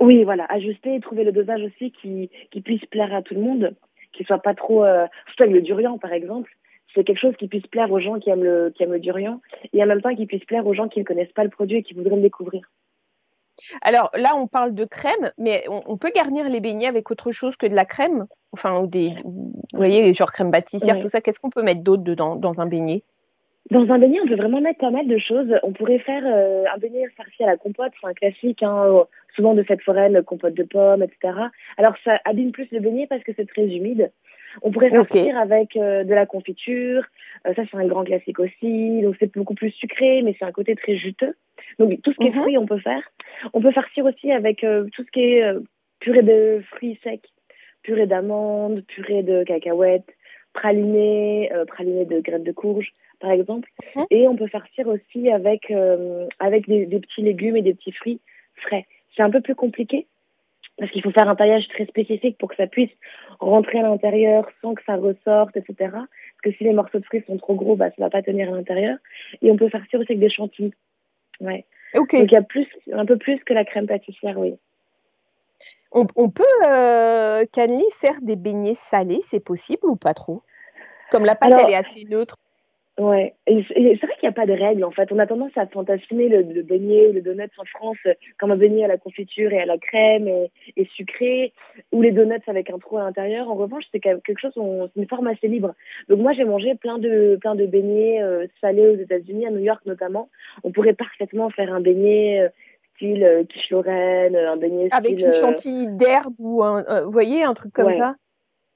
Oui, 0.00 0.24
voilà, 0.24 0.46
ajuster 0.48 0.94
et 0.94 1.00
trouver 1.00 1.24
le 1.24 1.32
dosage 1.32 1.62
aussi 1.62 1.92
qui, 1.92 2.30
qui 2.50 2.60
puisse 2.60 2.84
plaire 2.86 3.14
à 3.14 3.22
tout 3.22 3.34
le 3.34 3.40
monde, 3.40 3.76
qui 4.12 4.24
soit 4.24 4.38
pas 4.38 4.54
trop. 4.54 4.84
Euh, 4.84 5.06
surtout 5.26 5.42
avec 5.42 5.54
le 5.54 5.62
durian, 5.62 5.98
par 5.98 6.12
exemple, 6.12 6.50
c'est 6.94 7.04
quelque 7.04 7.20
chose 7.20 7.36
qui 7.36 7.48
puisse 7.48 7.66
plaire 7.66 7.90
aux 7.90 8.00
gens 8.00 8.18
qui 8.18 8.30
aiment 8.30 8.44
le, 8.44 8.72
qui 8.74 8.82
aiment 8.82 8.92
le 8.92 9.00
durian 9.00 9.40
et 9.72 9.82
en 9.82 9.86
même 9.86 10.02
temps 10.02 10.14
qui 10.14 10.26
puisse 10.26 10.44
plaire 10.44 10.66
aux 10.66 10.74
gens 10.74 10.88
qui 10.88 11.00
ne 11.00 11.04
connaissent 11.04 11.32
pas 11.32 11.44
le 11.44 11.50
produit 11.50 11.78
et 11.78 11.82
qui 11.82 11.94
voudraient 11.94 12.16
le 12.16 12.22
découvrir. 12.22 12.62
Alors 13.82 14.10
là, 14.14 14.34
on 14.36 14.46
parle 14.46 14.74
de 14.74 14.84
crème, 14.84 15.30
mais 15.38 15.64
on, 15.68 15.96
peut 15.96 16.10
garnir 16.14 16.48
les 16.48 16.60
beignets 16.60 16.86
avec 16.86 17.10
autre 17.10 17.32
chose 17.32 17.56
que 17.56 17.66
de 17.66 17.74
la 17.74 17.84
crème? 17.84 18.26
Enfin, 18.52 18.80
ou 18.80 18.86
des, 18.86 19.12
vous 19.24 19.52
voyez, 19.74 20.12
genre 20.14 20.32
crème 20.32 20.50
pâtissière, 20.50 21.00
tout 21.00 21.08
ça. 21.08 21.20
Qu'est-ce 21.20 21.38
qu'on 21.38 21.50
peut 21.50 21.62
mettre 21.62 21.82
d'autre 21.82 22.02
dedans 22.02 22.36
dans 22.36 22.60
un 22.60 22.66
beignet? 22.66 23.02
Dans 23.70 23.88
un 23.90 23.98
beignet, 23.98 24.20
on 24.20 24.26
peut 24.26 24.36
vraiment 24.36 24.60
mettre 24.60 24.80
pas 24.80 24.90
mal 24.90 25.06
de 25.06 25.18
choses. 25.18 25.48
On 25.62 25.72
pourrait 25.72 26.00
faire 26.00 26.22
euh, 26.26 26.64
un 26.74 26.78
beignet 26.78 27.06
farci 27.16 27.42
à 27.44 27.46
la 27.46 27.56
compote, 27.56 27.92
c'est 28.00 28.06
un 28.06 28.14
classique, 28.14 28.62
hein, 28.62 29.04
souvent 29.36 29.54
de 29.54 29.62
fête 29.62 29.82
foraine, 29.82 30.22
compote 30.22 30.54
de 30.54 30.64
pommes, 30.64 31.02
etc. 31.02 31.34
Alors 31.78 31.94
ça 32.04 32.18
abîme 32.24 32.52
plus 32.52 32.68
le 32.72 32.80
beignet 32.80 33.06
parce 33.06 33.22
que 33.22 33.32
c'est 33.36 33.48
très 33.48 33.66
humide. 33.66 34.10
On 34.60 34.70
pourrait 34.70 34.90
farcir 34.90 35.36
avec 35.38 35.76
euh, 35.76 36.04
de 36.04 36.14
la 36.14 36.26
confiture, 36.26 37.04
euh, 37.46 37.54
ça 37.54 37.62
c'est 37.70 37.76
un 37.76 37.86
grand 37.86 38.04
classique 38.04 38.38
aussi. 38.38 39.00
Donc 39.02 39.16
c'est 39.18 39.34
beaucoup 39.34 39.54
plus 39.54 39.70
sucré, 39.70 40.22
mais 40.22 40.36
c'est 40.38 40.44
un 40.44 40.52
côté 40.52 40.74
très 40.74 40.96
juteux. 40.96 41.34
Donc 41.78 42.00
tout 42.02 42.12
ce 42.12 42.18
qui 42.18 42.26
est 42.26 42.34
mhm. 42.34 42.40
fruits, 42.40 42.58
on 42.58 42.66
peut 42.66 42.80
faire. 42.80 43.02
On 43.54 43.60
peut 43.60 43.72
farcir 43.72 44.04
aussi 44.04 44.30
avec 44.30 44.60
tout 44.60 45.04
ce 45.04 45.10
qui 45.12 45.20
est 45.20 45.44
purée 46.00 46.22
de 46.22 46.62
fruits 46.70 46.98
secs, 47.02 47.26
purée 47.82 48.06
d'amandes, 48.06 48.82
purée 48.86 49.22
de 49.22 49.44
cacahuètes, 49.44 50.10
praliné, 50.52 51.50
praliné 51.66 52.04
de 52.04 52.20
graines 52.20 52.44
de 52.44 52.52
courge 52.52 52.92
par 53.22 53.30
exemple. 53.30 53.70
Mhm. 53.96 54.04
Et 54.10 54.28
on 54.28 54.36
peut 54.36 54.48
farcir 54.48 54.86
aussi 54.88 55.30
avec, 55.30 55.70
euh, 55.70 56.26
avec 56.38 56.68
des, 56.68 56.86
petits 56.86 57.22
légumes 57.22 57.56
et 57.56 57.62
des 57.62 57.72
petits 57.72 57.92
fruits 57.92 58.20
frais. 58.56 58.86
C'est 59.16 59.22
un 59.22 59.30
peu 59.30 59.40
plus 59.40 59.54
compliqué 59.54 60.06
parce 60.78 60.90
qu'il 60.90 61.02
faut 61.02 61.10
faire 61.10 61.28
un 61.28 61.36
taillage 61.36 61.68
très 61.68 61.86
spécifique 61.86 62.38
pour 62.38 62.48
que 62.48 62.56
ça 62.56 62.66
puisse 62.66 62.90
rentrer 63.40 63.78
à 63.78 63.82
l'intérieur 63.82 64.48
sans 64.60 64.74
que 64.74 64.82
ça 64.84 64.96
ressorte, 64.96 65.56
etc. 65.56 65.74
Parce 65.78 66.42
que 66.42 66.52
si 66.52 66.64
les 66.64 66.72
morceaux 66.72 66.98
de 66.98 67.04
fruits 67.04 67.22
sont 67.26 67.36
trop 67.36 67.54
gros, 67.54 67.76
bah, 67.76 67.90
ça 67.90 67.96
va 67.98 68.10
pas 68.10 68.22
tenir 68.22 68.48
à 68.52 68.56
l'intérieur. 68.56 68.96
Et 69.42 69.50
on 69.50 69.56
peut 69.56 69.68
farcir 69.68 70.00
aussi 70.00 70.12
avec 70.12 70.20
des 70.20 70.30
chantilly. 70.30 70.72
Ouais. 71.40 71.64
Donc 71.94 72.12
il 72.12 72.30
y 72.30 72.36
a 72.36 72.42
plus, 72.42 72.66
un 72.92 73.04
peu 73.04 73.16
plus 73.16 73.38
que 73.44 73.52
la 73.52 73.64
crème 73.64 73.86
pâtissière, 73.86 74.38
oui. 74.38 74.54
On, 75.92 76.06
on 76.16 76.30
peut, 76.30 76.42
euh, 76.66 77.44
faire 77.90 78.20
des 78.22 78.36
beignets 78.36 78.74
salés, 78.74 79.20
c'est 79.22 79.44
possible 79.44 79.86
ou 79.86 79.96
pas 79.96 80.14
trop? 80.14 80.42
Comme 81.10 81.26
la 81.26 81.34
pâte, 81.34 81.52
elle 81.52 81.70
est 81.70 81.76
assez 81.76 82.04
neutre. 82.04 82.36
Ouais, 82.98 83.34
et 83.46 83.64
c'est 83.68 83.74
vrai 83.74 84.12
qu'il 84.20 84.24
n'y 84.24 84.28
a 84.28 84.32
pas 84.32 84.44
de 84.44 84.52
règle 84.52 84.84
en 84.84 84.90
fait. 84.90 85.10
On 85.12 85.18
a 85.18 85.26
tendance 85.26 85.56
à 85.56 85.66
fantasmer 85.66 86.28
le, 86.28 86.42
le 86.42 86.62
beignet 86.62 87.08
ou 87.08 87.12
le 87.12 87.22
donut 87.22 87.50
en 87.56 87.64
France 87.64 87.96
comme 88.38 88.50
un 88.50 88.56
beignet 88.56 88.84
à 88.84 88.88
la 88.88 88.98
confiture 88.98 89.50
et 89.50 89.60
à 89.62 89.64
la 89.64 89.78
crème 89.78 90.28
et, 90.28 90.50
et 90.76 90.84
sucré, 90.94 91.54
ou 91.90 92.02
les 92.02 92.10
donuts 92.10 92.42
avec 92.48 92.68
un 92.68 92.78
trou 92.78 92.98
à 92.98 93.04
l'intérieur. 93.04 93.50
En 93.50 93.54
revanche, 93.54 93.84
c'est 93.92 94.00
quelque 94.00 94.38
chose, 94.38 94.52
c'est 94.54 95.00
une 95.00 95.08
forme 95.08 95.26
assez 95.26 95.48
libre. 95.48 95.74
Donc 96.10 96.20
moi, 96.20 96.34
j'ai 96.34 96.44
mangé 96.44 96.74
plein 96.74 96.98
de 96.98 97.38
plein 97.40 97.54
de 97.54 97.64
beignets 97.64 98.22
euh, 98.22 98.46
salés 98.60 98.86
aux 98.86 98.96
États-Unis, 98.96 99.46
à 99.46 99.50
New 99.50 99.64
York 99.64 99.80
notamment. 99.86 100.28
On 100.62 100.70
pourrait 100.70 100.92
parfaitement 100.92 101.48
faire 101.48 101.72
un 101.72 101.80
beignet 101.80 102.40
euh, 102.40 102.48
style 102.96 103.24
euh, 103.24 103.44
quiche 103.44 103.70
Lorraine, 103.70 104.36
un 104.36 104.58
beignet 104.58 104.88
avec 104.92 105.18
une 105.18 105.32
chantilly 105.32 105.86
d'herbe 105.88 106.34
ou 106.40 106.62
un, 106.62 107.04
vous 107.04 107.10
voyez, 107.10 107.42
un 107.42 107.54
truc 107.54 107.72
comme 107.72 107.94
ça? 107.94 108.16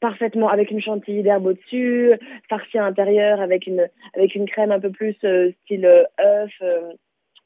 Parfaitement 0.01 0.49
avec 0.49 0.71
une 0.71 0.81
chantilly 0.81 1.23
d'herbe 1.23 1.47
au-dessus, 1.47 2.13
farci 2.49 2.79
à 2.79 2.83
l'intérieur 2.83 3.41
avec 3.41 3.67
une 3.67 3.89
avec 4.15 4.35
une 4.35 4.49
crème 4.49 4.73
un 4.73 4.81
peu 4.81 4.91
plus 4.91 5.17
euh, 5.25 5.53
style 5.63 5.87
euh, 5.87 6.05
œuf 6.21 6.53
euh, 6.63 6.93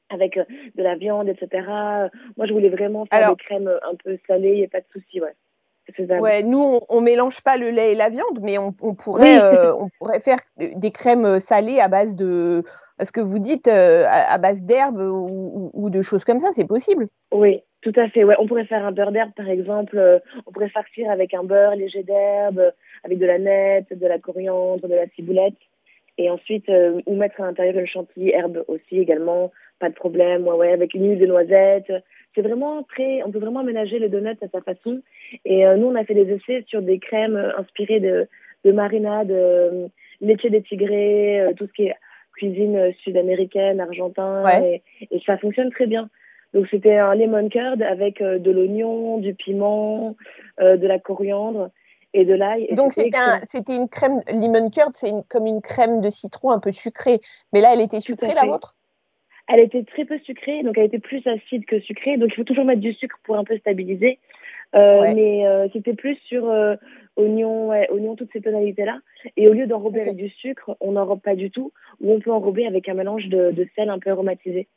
avec 0.09 0.37
de 0.37 0.83
la 0.83 0.97
viande, 0.97 1.29
etc. 1.29 1.65
Moi, 2.37 2.47
je 2.47 2.53
voulais 2.53 2.69
vraiment 2.69 3.07
faire 3.07 3.31
des 3.31 3.37
crèmes 3.37 3.69
un 3.69 3.95
peu 3.95 4.19
salées, 4.27 4.55
il 4.55 4.59
n'y 4.59 4.65
a 4.65 4.69
pas 4.69 4.81
de 4.81 4.87
souci, 4.93 5.21
ouais. 5.21 5.35
Ouais, 6.21 6.45
nous 6.45 6.61
on, 6.61 6.81
on, 6.89 7.01
mélange 7.01 7.41
pas 7.41 7.57
le 7.57 7.71
lait 7.71 7.93
et 7.93 7.95
la 7.97 8.11
viande, 8.11 8.39
mais 8.43 8.59
on, 8.59 8.73
on 8.81 8.95
pourrait 8.95 9.41
on 9.73 9.89
pourrait 9.99 10.21
faire 10.21 10.39
des 10.57 10.91
crèmes 10.93 11.41
salées 11.41 11.81
à 11.81 11.89
base 11.89 12.15
de 12.15 12.63
ce 13.03 13.11
que 13.11 13.21
vous 13.21 13.41
dites 13.41 13.67
à, 13.67 14.39
base 14.39 14.63
d'herbe 14.63 15.01
ou, 15.01 15.71
ou, 15.73 15.91
de 15.91 16.01
choses 16.01 16.25
comme 16.25 16.39
ça, 16.39 16.51
c'est 16.53 16.67
possible. 16.67 17.09
Oui, 17.33 17.65
tout 17.83 17.93
à 17.97 18.09
fait, 18.09 18.25
ouais. 18.25 18.35
On 18.39 18.47
pourrait 18.47 18.67
faire 18.67 18.85
un 18.85 18.93
beurre 18.93 19.13
d'herbe, 19.13 19.33
par 19.35 19.49
exemple. 19.49 19.97
Euh, 19.97 20.19
on 20.47 20.53
pourrait 20.53 20.69
farcir 20.69 21.11
avec 21.11 21.33
un 21.33 21.45
beurre 21.45 21.77
léger 21.77 22.03
d'herbe, 22.03 22.73
avec 23.05 23.19
de 23.19 23.27
la 23.27 23.39
nette, 23.39 23.99
de 23.99 24.07
la 24.07 24.19
coriandre, 24.19 24.87
de 24.87 24.95
la 24.95 25.07
ciboulette. 25.09 25.55
Et 26.19 26.29
ensuite, 26.29 26.69
euh, 26.69 27.01
ou 27.07 27.15
mettre 27.15 27.41
à 27.41 27.47
l'intérieur 27.47 27.79
une 27.79 27.87
chantilly 27.87 28.31
herbe 28.31 28.65
aussi 28.69 28.99
également. 28.99 29.51
Pas 29.79 29.89
de 29.89 29.95
problème, 29.95 30.47
ouais, 30.47 30.57
ouais, 30.57 30.73
avec 30.73 30.93
une 30.93 31.09
huile 31.09 31.19
de 31.19 31.27
noisette. 31.27 31.91
C'est 32.35 32.43
vraiment 32.43 32.83
très, 32.83 33.23
on 33.23 33.31
peut 33.31 33.39
vraiment 33.39 33.61
aménager 33.61 33.99
les 33.99 34.11
donuts 34.11 34.37
à 34.43 34.49
sa 34.53 34.61
façon. 34.61 35.01
Et 35.47 35.67
euh, 35.67 35.77
nous, 35.77 35.87
on 35.87 35.95
a 35.95 36.05
fait 36.05 36.15
des 36.15 36.31
essais 36.35 36.65
sur 36.69 36.83
des 36.83 36.99
crèmes 36.99 37.53
inspirées 37.57 38.01
de, 38.01 38.29
de 38.67 38.73
marinade, 38.73 39.31
euh, 39.31 39.89
leche 40.21 40.45
des 40.45 40.63
tigrés, 40.63 41.47
tout 41.57 41.67
ce 41.67 41.73
qui 41.73 41.85
est 41.87 41.95
cuisine 42.35 42.93
sud-américaine, 43.03 43.81
argentin. 43.81 44.45
Et, 44.61 44.83
et 45.11 45.21
ça 45.25 45.39
fonctionne 45.39 45.71
très 45.71 45.87
bien. 45.87 46.11
Donc 46.55 46.67
c'était 46.71 46.97
un 46.97 47.15
lemon 47.15 47.49
curd 47.49 47.83
avec 47.83 48.21
euh, 48.21 48.39
de 48.39 48.51
l'oignon, 48.51 49.19
du 49.19 49.35
piment, 49.35 50.17
euh, 50.61 50.77
de 50.77 50.87
la 50.87 50.99
coriandre 50.99 51.71
et 52.13 52.25
de 52.25 52.35
l'ail. 52.35 52.69
Donc 52.75 52.93
c'était 52.93 53.17
un, 53.17 53.39
une 53.69 53.89
crème 53.89 54.21
lemon 54.29 54.69
curd, 54.71 54.93
c'est 54.95 55.13
comme 55.29 55.47
une 55.47 55.63
crème 55.63 56.01
de 56.01 56.11
citron 56.11 56.51
un 56.51 56.59
peu 56.59 56.73
sucrée. 56.73 57.21
Mais 57.53 57.61
là, 57.61 57.71
elle 57.75 57.81
était 57.81 58.01
sucrée 58.01 58.35
la 58.35 58.47
vôtre? 58.47 58.75
Elle 59.53 59.61
était 59.61 59.83
très 59.83 60.05
peu 60.05 60.19
sucrée, 60.21 60.63
donc 60.63 60.79
elle 60.79 60.85
était 60.85 61.01
plus 61.01 61.27
acide 61.27 61.65
que 61.67 61.81
sucrée. 61.81 62.17
Donc 62.17 62.31
il 62.33 62.37
faut 62.37 62.45
toujours 62.45 62.65
mettre 62.65 62.81
du 62.81 62.95
sucre 62.95 63.19
pour 63.25 63.37
un 63.37 63.45
peu 63.45 63.57
stabiliser. 63.59 64.19
Euh, 64.75 65.13
Mais 65.15 65.47
euh, 65.47 65.67
c'était 65.73 65.95
plus 65.95 66.17
sur 66.27 66.49
euh, 66.49 66.77
oignon, 67.17 67.69
ouais, 67.69 67.91
oignon, 67.91 68.15
toutes 68.15 68.31
ces 68.33 68.41
tonalités-là. 68.41 69.01
Et 69.37 69.49
au 69.49 69.53
lieu 69.53 69.67
d'enrober 69.67 70.01
avec 70.01 70.17
du 70.17 70.29
sucre, 70.29 70.77
on 70.81 70.93
n'enrobe 70.93 71.21
pas 71.21 71.35
du 71.35 71.51
tout. 71.51 71.73
Ou 72.01 72.13
on 72.13 72.21
peut 72.21 72.31
enrober 72.31 72.67
avec 72.67 72.89
un 72.89 72.95
mélange 72.95 73.27
de, 73.27 73.51
de 73.51 73.67
sel 73.75 73.91
un 73.91 73.99
peu 73.99 74.11
aromatisé. 74.11 74.69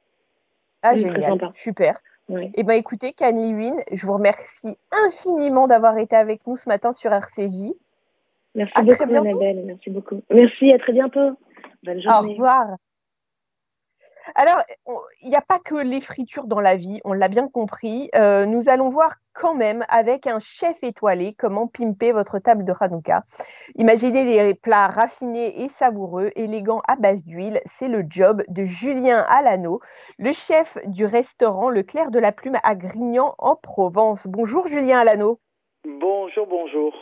Ah, 0.84 0.96
génial. 0.96 1.40
Super. 1.56 1.96
Eh 2.30 2.64
ben, 2.64 2.74
écoutez, 2.74 3.14
Canly 3.14 3.54
Win, 3.54 3.76
je 3.92 4.06
vous 4.06 4.14
remercie 4.14 4.78
infiniment 4.92 5.68
d'avoir 5.68 5.98
été 5.98 6.16
avec 6.16 6.46
nous 6.48 6.58
ce 6.58 6.70
matin 6.70 6.94
sur 6.94 7.12
RCJ. 7.12 7.74
Merci 8.56 8.74
beaucoup, 8.78 8.96
très 8.96 9.06
bientôt. 9.08 9.42
Annabelle. 9.42 9.64
Merci 9.66 9.90
beaucoup. 9.90 10.22
Merci, 10.30 10.72
à 10.72 10.80
très 10.80 10.94
bientôt. 10.94 11.32
Bonne 11.84 12.02
journée. 12.02 12.18
Au 12.18 12.32
revoir. 12.32 12.68
Alors, 14.36 14.60
il 15.22 15.30
n'y 15.30 15.36
a 15.36 15.42
pas 15.42 15.60
que 15.60 15.76
les 15.76 16.02
fritures 16.02 16.46
dans 16.46 16.60
la 16.60 16.76
vie, 16.76 17.02
on 17.04 17.14
l'a 17.14 17.28
bien 17.28 17.48
compris. 17.48 18.10
Euh, 18.16 18.46
nous 18.46 18.70
allons 18.70 18.90
voir 18.90 19.16
quand 19.34 19.54
même 19.54 19.84
avec 19.90 20.28
un 20.28 20.40
chef 20.40 20.84
étoilé 20.84 21.34
comment 21.34 21.68
pimper 21.68 22.12
votre 22.12 22.40
table 22.40 22.64
de 22.64 22.74
Hanouka. 22.80 23.24
Imaginez 23.76 24.26
des 24.26 24.54
plats 24.54 24.88
raffinés 24.88 25.64
et 25.64 25.70
savoureux, 25.70 26.32
élégants 26.36 26.82
à 26.88 26.96
base 26.96 27.24
d'huile. 27.24 27.60
C'est 27.66 27.88
le 27.88 28.04
job 28.08 28.44
de 28.48 28.64
Julien 28.64 29.26
Alano, 29.28 29.80
le 30.20 30.32
chef 30.32 30.78
du 30.86 31.06
restaurant 31.06 31.70
Le 31.70 31.84
Clair 31.84 32.12
de 32.12 32.20
la 32.20 32.32
Plume 32.32 32.58
à 32.64 32.76
Grignan 32.76 33.36
en 33.40 33.56
Provence. 33.56 34.28
Bonjour 34.28 34.68
Julien 34.68 35.00
Alano. 35.00 35.40
Bonjour, 35.86 36.48
bonjour. 36.48 36.94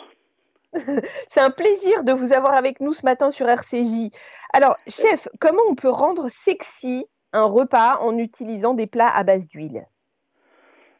C'est 1.29 1.41
un 1.41 1.51
plaisir 1.51 2.03
de 2.03 2.13
vous 2.13 2.33
avoir 2.33 2.53
avec 2.53 2.79
nous 2.79 2.93
ce 2.93 3.05
matin 3.05 3.29
sur 3.29 3.47
RCJ. 3.47 4.09
Alors, 4.53 4.77
chef, 4.87 5.27
comment 5.39 5.61
on 5.69 5.75
peut 5.75 5.89
rendre 5.89 6.29
sexy 6.45 7.05
un 7.33 7.45
repas 7.45 7.97
en 8.01 8.17
utilisant 8.17 8.73
des 8.73 8.87
plats 8.87 9.11
à 9.13 9.23
base 9.23 9.47
d'huile 9.47 9.85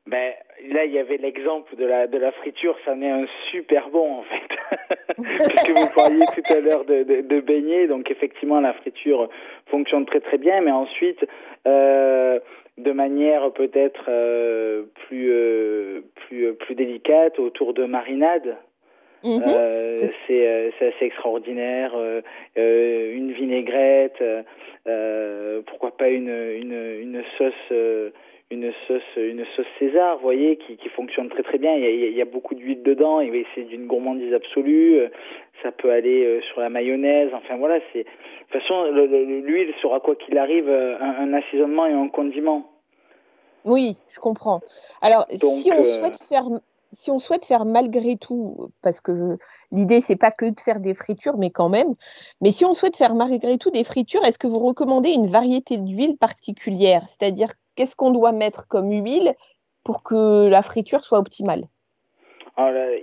ben, 0.08 0.34
là, 0.70 0.86
il 0.86 0.92
y 0.92 1.00
avait 1.00 1.18
l'exemple 1.18 1.76
de 1.76 1.86
la, 1.86 2.32
friture, 2.32 2.76
ça 2.86 2.94
en 2.94 3.02
est 3.02 3.10
un 3.10 3.26
super 3.52 3.90
bon 3.90 4.20
en 4.20 4.24
fait. 4.24 4.96
Puisque 5.16 5.70
vous 5.70 5.94
parliez 5.96 6.26
tout 6.34 6.54
à 6.54 6.60
l'heure 6.60 6.86
de, 6.86 7.04
de, 7.22 7.40
beignet, 7.40 7.88
donc 7.88 8.10
effectivement 8.10 8.60
la 8.60 8.74
friture 8.74 9.30
fonctionne 9.68 10.06
très 10.06 10.20
très 10.20 10.38
bien, 10.38 10.62
mais 10.62 10.72
ensuite, 10.72 11.26
euh, 11.68 12.40
de 12.78 12.92
manière 12.92 13.52
peut-être 13.52 14.06
euh, 14.08 14.86
plus, 15.08 15.30
euh, 15.32 16.02
plus, 16.16 16.56
plus 16.56 16.76
délicate, 16.76 17.38
autour 17.38 17.74
de 17.74 17.86
marinade, 17.86 18.58
Mhm. 19.24 19.44
Euh, 19.46 20.08
c'est 20.28 20.48
euh, 20.48 20.72
c'est 20.78 20.88
assez 20.88 21.06
extraordinaire. 21.06 21.94
Euh, 21.96 22.22
une 23.16 23.32
vinaigrette, 23.32 24.22
pourquoi 25.68 25.92
pas 25.98 26.10
une 26.10 26.30
une, 26.30 26.74
une 27.02 27.24
sauce 27.38 28.12
une 28.50 28.74
sauce 28.88 29.02
une 29.16 29.46
sauce 29.56 29.66
César, 29.80 30.18
vous 30.18 30.24
voyez, 30.24 30.58
qui, 30.58 30.76
qui 30.78 30.90
fonctionne 30.90 31.30
très 31.30 31.44
très 31.44 31.58
bien. 31.58 31.76
Il 31.76 31.84
y 31.84 31.86
a, 31.86 32.08
il 32.08 32.18
y 32.18 32.22
a 32.22 32.26
beaucoup 32.26 32.56
d'huile 32.56 32.84
dedans 32.84 33.22
et 33.22 33.46
c'est 33.56 33.64
d'une 33.64 33.88
gourmandise 33.88 34.34
absolue. 34.34 35.00
Ça 35.64 35.72
peut 35.72 35.92
aller 35.92 36.42
sur 36.52 36.60
la 36.60 36.70
mayonnaise. 36.70 37.30
Enfin 37.34 37.58
voilà, 37.58 37.80
c'est 37.94 38.04
de 38.04 38.10
toute 38.52 38.62
façon 38.62 38.92
l'huile 38.92 39.74
sera 39.82 40.00
quoi 40.00 40.16
qu'il 40.16 40.38
arrive 40.38 40.70
un, 40.70 41.16
un, 41.20 41.34
assaisonnement 41.34 41.86
et 41.86 41.94
un 41.94 42.10
condiment. 42.10 42.66
Oui, 43.64 43.96
je 44.10 44.20
comprends. 44.20 44.62
Alors, 45.04 45.26
si 45.30 45.72
on 45.72 45.84
souhaite 45.84 46.18
faire 46.28 46.46
si 46.92 47.12
on 47.12 47.20
souhaite 47.20 47.46
faire 47.46 47.66
malgré 47.66 48.18
tout, 48.18 48.70
parce 48.82 49.00
que 49.00 49.38
l'idée 49.72 50.02
c'est 50.02 50.16
pas 50.16 50.32
que 50.32 50.46
de 50.46 50.60
faire 50.60 50.80
des 50.80 50.94
fritures, 50.94 51.38
mais 51.38 51.50
quand 51.50 51.70
même, 51.70 51.94
mais 52.42 52.52
si 52.52 52.66
on 52.66 52.74
souhaite 52.74 52.98
faire 52.98 53.16
malgré 53.16 53.58
tout 53.58 53.72
des 53.72 53.84
fritures, 53.84 54.24
est-ce 54.26 54.40
que 54.40 54.48
vous 54.48 54.60
recommandez 54.60 55.12
une 55.12 55.28
variété 55.28 55.78
d'huile 55.78 56.18
particulière? 56.18 57.08
C'est-à-dire 57.08 57.50
qu'est-ce 57.76 57.96
qu'on 57.96 58.12
doit 58.12 58.32
mettre 58.32 58.68
comme 58.68 58.92
huile 58.92 59.34
pour 59.84 60.04
que 60.04 60.48
la 60.50 60.62
friture 60.62 61.04
soit 61.04 61.20
optimale? 61.20 61.68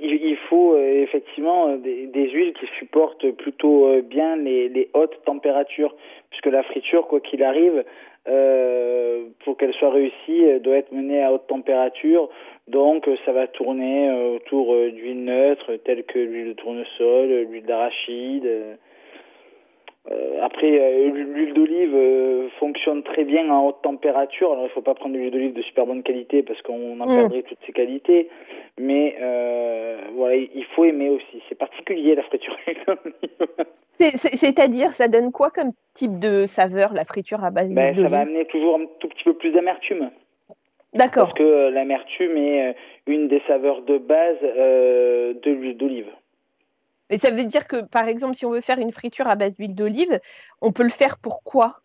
Il 0.01 0.37
faut 0.49 0.75
euh, 0.75 1.03
effectivement 1.03 1.69
euh, 1.69 1.77
des, 1.79 2.31
huiles 2.31 2.53
qui 2.55 2.67
supportent 2.79 3.31
plutôt 3.33 3.89
euh, 3.89 4.03
bien 4.03 4.37
les, 4.37 4.91
hautes 4.95 5.19
températures, 5.25 5.95
puisque 6.31 6.47
la 6.47 6.63
friture, 6.63 7.07
quoi 7.09 7.21
qu'il 7.21 7.43
arrive, 7.43 7.85
pour 9.45 9.57
qu'elle 9.57 9.73
soit 9.75 9.91
réussie, 9.91 10.61
doit 10.61 10.77
être 10.77 10.93
menée 10.93 11.23
à 11.23 11.33
haute 11.33 11.47
température. 11.47 12.29
Donc 12.69 13.09
ça 13.25 13.33
va 13.33 13.47
tourner 13.47 14.11
euh, 14.11 14.37
autour 14.37 14.75
euh, 14.75 14.91
d'huile 14.91 15.25
neutre 15.25 15.77
telles 15.85 16.05
que 16.05 16.19
l'huile 16.19 16.49
de 16.49 16.53
tournesol, 16.53 17.47
l'huile 17.49 17.65
d'arachide. 17.65 18.47
Euh, 20.11 20.43
après, 20.43 20.71
l'huile 21.11 21.53
d'olive 21.55 21.95
fonctionne 22.59 23.03
très 23.03 23.25
bien 23.25 23.51
en 23.51 23.67
haute 23.67 23.83
température. 23.83 24.53
Alors, 24.53 24.65
il 24.65 24.69
ne 24.69 24.73
faut 24.73 24.83
pas 24.83 24.95
prendre 24.95 25.15
de 25.15 25.19
l'huile 25.19 25.31
d'olive 25.31 25.53
de 25.53 25.63
super 25.63 25.87
bonne 25.87 26.03
qualité 26.03 26.43
parce 26.43 26.61
qu'on 26.63 26.99
en 27.01 27.07
mm. 27.07 27.21
perdrait 27.21 27.43
toutes 27.43 27.59
ses 27.67 27.73
qualités. 27.73 28.29
Mais 28.79 29.17
voilà, 30.15 30.37
il 30.37 30.65
faut 30.75 30.85
aimer 30.85 31.11
aussi. 31.11 31.43
C'est 31.49 31.59
particulier 31.59 32.15
la 32.15 32.23
friture 32.23 32.57
C'est-à-dire, 33.91 34.91
ça 34.93 35.09
donne 35.09 35.33
quoi 35.33 35.51
comme 35.51 35.73
type 35.95 36.19
de 36.19 36.47
saveur 36.47 36.93
la 36.95 37.05
friture 37.05 37.45
à 37.45 37.51
base 37.51 37.75
ben, 37.75 37.93
d'huile 37.93 38.05
Ça 38.05 38.09
va 38.09 38.21
amener 38.21 38.45
toujours 38.47 38.77
un 38.77 38.87
tout 39.01 39.09
petit 39.09 39.25
peu 39.25 39.35
plus 39.35 39.51
d'amertume. 39.51 40.11
D'accord. 40.95 41.27
Parce 41.27 41.39
que 41.39 41.43
euh, 41.43 41.71
l'amertume 41.71 42.37
est 42.37 42.69
euh, 42.69 42.73
une 43.07 43.29
des 43.29 43.43
saveurs 43.47 43.83
de 43.83 43.99
base 43.99 44.39
euh, 44.43 45.35
de 45.35 45.51
l'huile 45.51 45.77
d'olive. 45.77 46.09
Mais 47.11 47.19
ça 47.19 47.31
veut 47.31 47.45
dire 47.45 47.67
que, 47.67 47.85
par 47.87 48.09
exemple, 48.09 48.35
si 48.35 48.47
on 48.47 48.51
veut 48.51 48.61
faire 48.61 48.79
une 48.79 48.93
friture 48.93 49.27
à 49.27 49.37
base 49.37 49.55
d'huile 49.55 49.75
d'olive, 49.75 50.21
on 50.61 50.73
peut 50.73 50.83
le 50.83 50.91
faire 50.91 51.19
pour 51.19 51.43
quoi? 51.43 51.81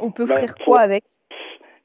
On 0.00 0.10
peut 0.10 0.26
bah, 0.26 0.36
frire 0.36 0.54
quoi 0.64 0.80
avec? 0.80 1.04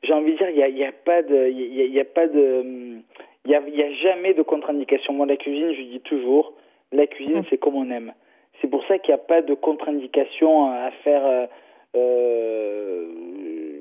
J'ai 0.03 0.13
envie 0.13 0.33
de 0.33 0.37
dire, 0.37 0.49
il 0.49 0.75
n'y 0.75 0.85
a, 0.85 0.91
pas 0.91 1.21
de, 1.21 1.49
il 1.49 1.93
y 1.93 1.99
a, 1.99 2.05
pas 2.05 2.27
de, 2.27 3.01
il 3.45 3.55
a, 3.55 3.59
y 3.59 3.83
a, 3.83 3.93
jamais 3.95 4.33
de 4.33 4.41
contre-indication. 4.41 5.13
Moi, 5.13 5.25
la 5.25 5.37
cuisine, 5.37 5.73
je 5.73 5.81
dis 5.83 6.01
toujours, 6.01 6.53
la 6.91 7.07
cuisine, 7.07 7.39
mm. 7.39 7.45
c'est 7.49 7.57
comme 7.57 7.75
on 7.75 7.89
aime. 7.91 8.13
C'est 8.61 8.67
pour 8.67 8.83
ça 8.87 8.97
qu'il 8.97 9.13
n'y 9.13 9.19
a 9.19 9.23
pas 9.23 9.41
de 9.41 9.53
contre-indication 9.53 10.71
à 10.71 10.91
faire 11.03 11.47
euh, 11.95 13.05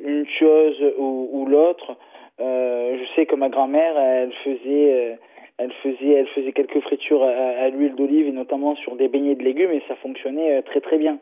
une 0.05 0.27
chose 0.39 0.77
ou, 0.99 1.29
ou 1.33 1.47
l'autre. 1.47 1.97
Euh, 2.41 2.99
je 2.99 3.15
sais 3.15 3.27
que 3.27 3.35
ma 3.35 3.49
grand-mère, 3.49 3.99
elle 3.99 4.33
faisait, 4.45 4.59
euh, 4.67 5.15
elle 5.59 5.73
faisait, 5.83 6.13
elle 6.13 6.29
faisait 6.29 6.53
quelques 6.53 6.81
fritures 6.81 7.23
à, 7.23 7.69
l'huile 7.71 7.95
d'olive 7.95 8.27
et 8.27 8.33
notamment 8.33 8.77
sur 8.77 8.97
des 8.97 9.09
beignets 9.09 9.35
de 9.35 9.43
légumes 9.43 9.71
et 9.71 9.83
ça 9.89 9.97
fonctionnait 9.97 10.59
euh, 10.59 10.63
très 10.63 10.81
très 10.81 10.99
bien. 10.99 11.19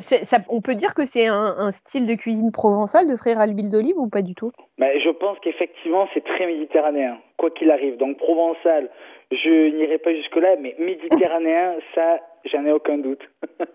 Ça, 0.00 0.38
on 0.48 0.60
peut 0.60 0.74
dire 0.74 0.92
que 0.92 1.06
c'est 1.06 1.26
un, 1.28 1.70
style 1.70 2.06
de 2.06 2.14
cuisine 2.14 2.50
provençale 2.50 3.06
de 3.06 3.14
frire 3.14 3.38
à 3.38 3.46
l'huile 3.46 3.70
d'olive 3.70 3.96
ou 3.96 4.08
pas 4.08 4.22
du 4.22 4.34
tout? 4.34 4.50
Ben, 4.76 4.90
Je 4.98 5.10
pense 5.10 5.38
qu'effectivement 5.38 6.08
c'est 6.12 6.24
très 6.24 6.46
méditerranéen, 6.46 7.18
quoi 7.36 7.50
qu'il 7.50 7.70
arrive. 7.70 7.96
Donc 7.96 8.18
provençal, 8.18 8.90
je 9.30 9.76
n'irai 9.76 9.98
pas 9.98 10.12
jusque-là, 10.12 10.56
mais 10.60 10.74
méditerranéen, 10.78 11.76
ça, 11.94 12.20
j'en 12.46 12.64
ai 12.66 12.72
aucun 12.72 12.98
doute. 12.98 13.22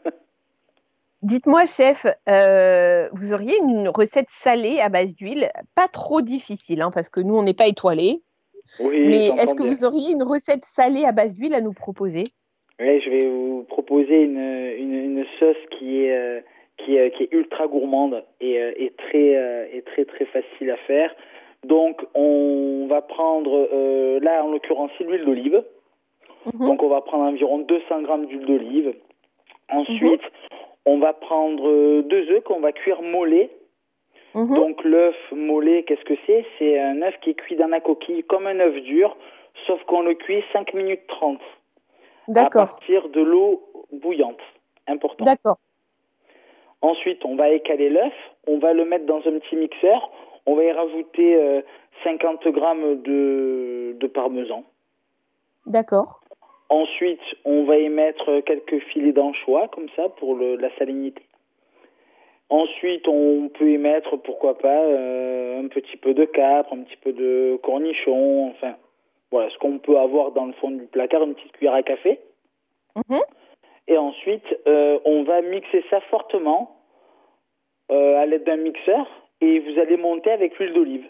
Dites-moi, 1.21 1.65
chef, 1.65 2.05
euh, 2.29 3.09
vous 3.11 3.33
auriez 3.33 3.57
une 3.57 3.89
recette 3.89 4.29
salée 4.29 4.79
à 4.79 4.87
base 4.87 5.13
d'huile, 5.15 5.49
pas 5.75 5.89
trop 5.89 6.21
difficile, 6.21 6.81
hein, 6.81 6.91
parce 6.93 7.09
que 7.09 7.19
nous, 7.19 7.35
on 7.35 7.43
n'est 7.43 7.53
pas 7.53 7.67
étoilés. 7.67 8.21
Oui, 8.79 9.07
mais 9.07 9.27
est-ce 9.27 9.55
que 9.55 9.63
vous 9.63 9.85
auriez 9.85 10.13
une 10.13 10.23
recette 10.23 10.65
salée 10.65 11.05
à 11.05 11.11
base 11.11 11.35
d'huile 11.35 11.53
à 11.53 11.61
nous 11.61 11.73
proposer? 11.73 12.25
Oui, 12.79 13.01
je 13.01 13.09
vais 13.09 13.27
vous 13.27 13.65
proposer 13.67 14.21
une, 14.21 14.39
une, 14.39 15.25
sauce 15.37 15.57
qui 15.77 16.03
est, 16.05 16.15
euh, 16.15 16.39
qui, 16.77 16.95
est, 16.95 17.11
qui, 17.11 17.23
est, 17.23 17.33
ultra 17.33 17.67
gourmande 17.67 18.23
et, 18.39 18.61
euh, 18.61 18.71
et 18.77 18.91
très, 18.91 19.67
et 19.73 19.81
très, 19.81 20.05
très 20.05 20.25
facile 20.25 20.71
à 20.71 20.77
faire. 20.77 21.13
Donc, 21.65 22.01
on 22.15 22.87
va 22.89 23.01
prendre, 23.01 23.67
là, 24.21 24.45
en 24.45 24.51
l'occurrence, 24.51 24.91
l'huile 25.01 25.25
d'olive. 25.25 25.61
Mhm. 26.53 26.67
Donc, 26.67 26.83
on 26.83 26.87
va 26.87 27.01
prendre 27.01 27.25
environ 27.25 27.59
200 27.59 28.01
grammes 28.03 28.27
d'huile 28.27 28.45
d'olive. 28.45 28.93
Ensuite, 29.69 30.21
mhm. 30.21 30.59
On 30.85 30.97
va 30.97 31.13
prendre 31.13 31.67
euh, 31.67 32.01
deux 32.01 32.31
œufs 32.31 32.43
qu'on 32.43 32.59
va 32.59 32.71
cuire 32.71 33.01
mollet. 33.03 33.49
Mhm. 34.35 34.55
Donc 34.55 34.83
l'œuf 34.83 35.15
mollet, 35.31 35.83
qu'est-ce 35.83 36.03
que 36.05 36.13
c'est? 36.25 36.45
C'est 36.57 36.79
un 36.79 37.01
œuf 37.01 37.15
qui 37.21 37.31
est 37.31 37.35
cuit 37.35 37.55
dans 37.55 37.67
la 37.67 37.79
coquille 37.79 38.23
comme 38.23 38.47
un 38.47 38.59
œuf 38.59 38.75
dur, 38.83 39.17
sauf 39.65 39.83
qu'on 39.85 40.01
le 40.01 40.13
cuit 40.13 40.43
5 40.53 40.73
minutes 40.73 41.05
30. 41.07 41.39
D'accord. 42.27 42.61
À 42.61 42.65
partir 42.67 43.09
de 43.09 43.21
l'eau 43.21 43.63
bouillante. 43.91 44.39
Important. 44.87 45.23
D'accord. 45.23 45.57
Ensuite, 46.81 47.25
on 47.25 47.35
va 47.35 47.49
écaler 47.49 47.89
l'œuf, 47.89 48.13
on 48.47 48.59
va 48.59 48.73
le 48.73 48.85
mettre 48.85 49.05
dans 49.05 49.17
un 49.17 49.39
petit 49.39 49.55
mixeur, 49.55 50.11
on 50.45 50.55
va 50.55 50.63
y 50.63 50.71
rajouter 50.71 51.63
50 52.03 52.45
euh, 52.45 52.51
grammes 52.51 53.01
de, 53.01 53.95
de 53.99 54.07
parmesan. 54.07 54.63
D'accord. 55.65 56.21
Ensuite, 56.69 57.19
on 57.45 57.63
va 57.63 57.77
y 57.77 57.89
mettre 57.89 58.41
quelques 58.41 58.79
filets 58.85 59.11
d'anchois, 59.11 59.67
comme 59.69 59.89
ça, 59.95 60.07
pour 60.09 60.35
le, 60.35 60.55
la 60.55 60.73
salinité. 60.77 61.23
Ensuite, 62.49 63.07
on 63.07 63.49
peut 63.49 63.69
y 63.69 63.77
mettre, 63.77 64.17
pourquoi 64.17 64.57
pas, 64.57 64.81
euh, 64.83 65.59
un 65.59 65.67
petit 65.67 65.97
peu 65.97 66.15
de 66.15 66.25
capre, 66.25 66.73
un 66.73 66.81
petit 66.81 66.97
peu 66.97 67.13
de 67.13 67.59
cornichon, 67.61 68.47
enfin, 68.49 68.75
voilà, 69.29 69.51
ce 69.51 69.57
qu'on 69.59 69.77
peut 69.77 69.99
avoir 69.99 70.31
dans 70.31 70.45
le 70.45 70.53
fond 70.53 70.71
du 70.71 70.85
placard, 70.87 71.21
une 71.23 71.35
petite 71.35 71.51
cuillère 71.51 71.75
à 71.75 71.83
café. 71.83 72.19
Mhm. 72.95 73.19
Et 73.87 73.97
ensuite, 73.97 74.57
euh, 74.67 74.97
on 75.05 75.23
va 75.23 75.43
mixer 75.43 75.83
ça 75.91 76.01
fortement 76.09 76.75
euh, 77.91 78.17
à 78.17 78.25
l'aide 78.25 78.45
d'un 78.45 78.57
mixeur 78.57 79.07
et 79.41 79.59
vous 79.59 79.79
allez 79.79 79.97
monter 79.97 80.31
avec 80.31 80.57
l'huile 80.57 80.73
d'olive. 80.73 81.05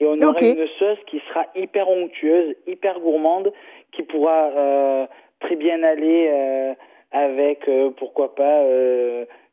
Et 0.00 0.06
on 0.06 0.16
aura 0.18 0.34
une 0.42 0.66
sauce 0.66 0.98
qui 1.06 1.20
sera 1.28 1.46
hyper 1.54 1.88
onctueuse, 1.88 2.56
hyper 2.66 2.98
gourmande, 2.98 3.52
qui 3.92 4.02
pourra 4.02 5.06
très 5.38 5.54
bien 5.54 5.84
aller 5.84 6.74
avec, 7.12 7.70
pourquoi 7.96 8.34
pas, 8.34 8.64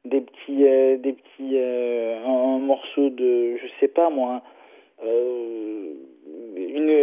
des 0.06 0.22
petits, 0.22 0.58
des 0.58 1.14
petits, 1.14 1.58
un, 1.58 2.60
morceau 2.60 3.10
de, 3.10 3.58
je 3.58 3.68
sais 3.80 3.88
pas 3.88 4.10
moi. 4.10 4.42
une, 5.04 5.96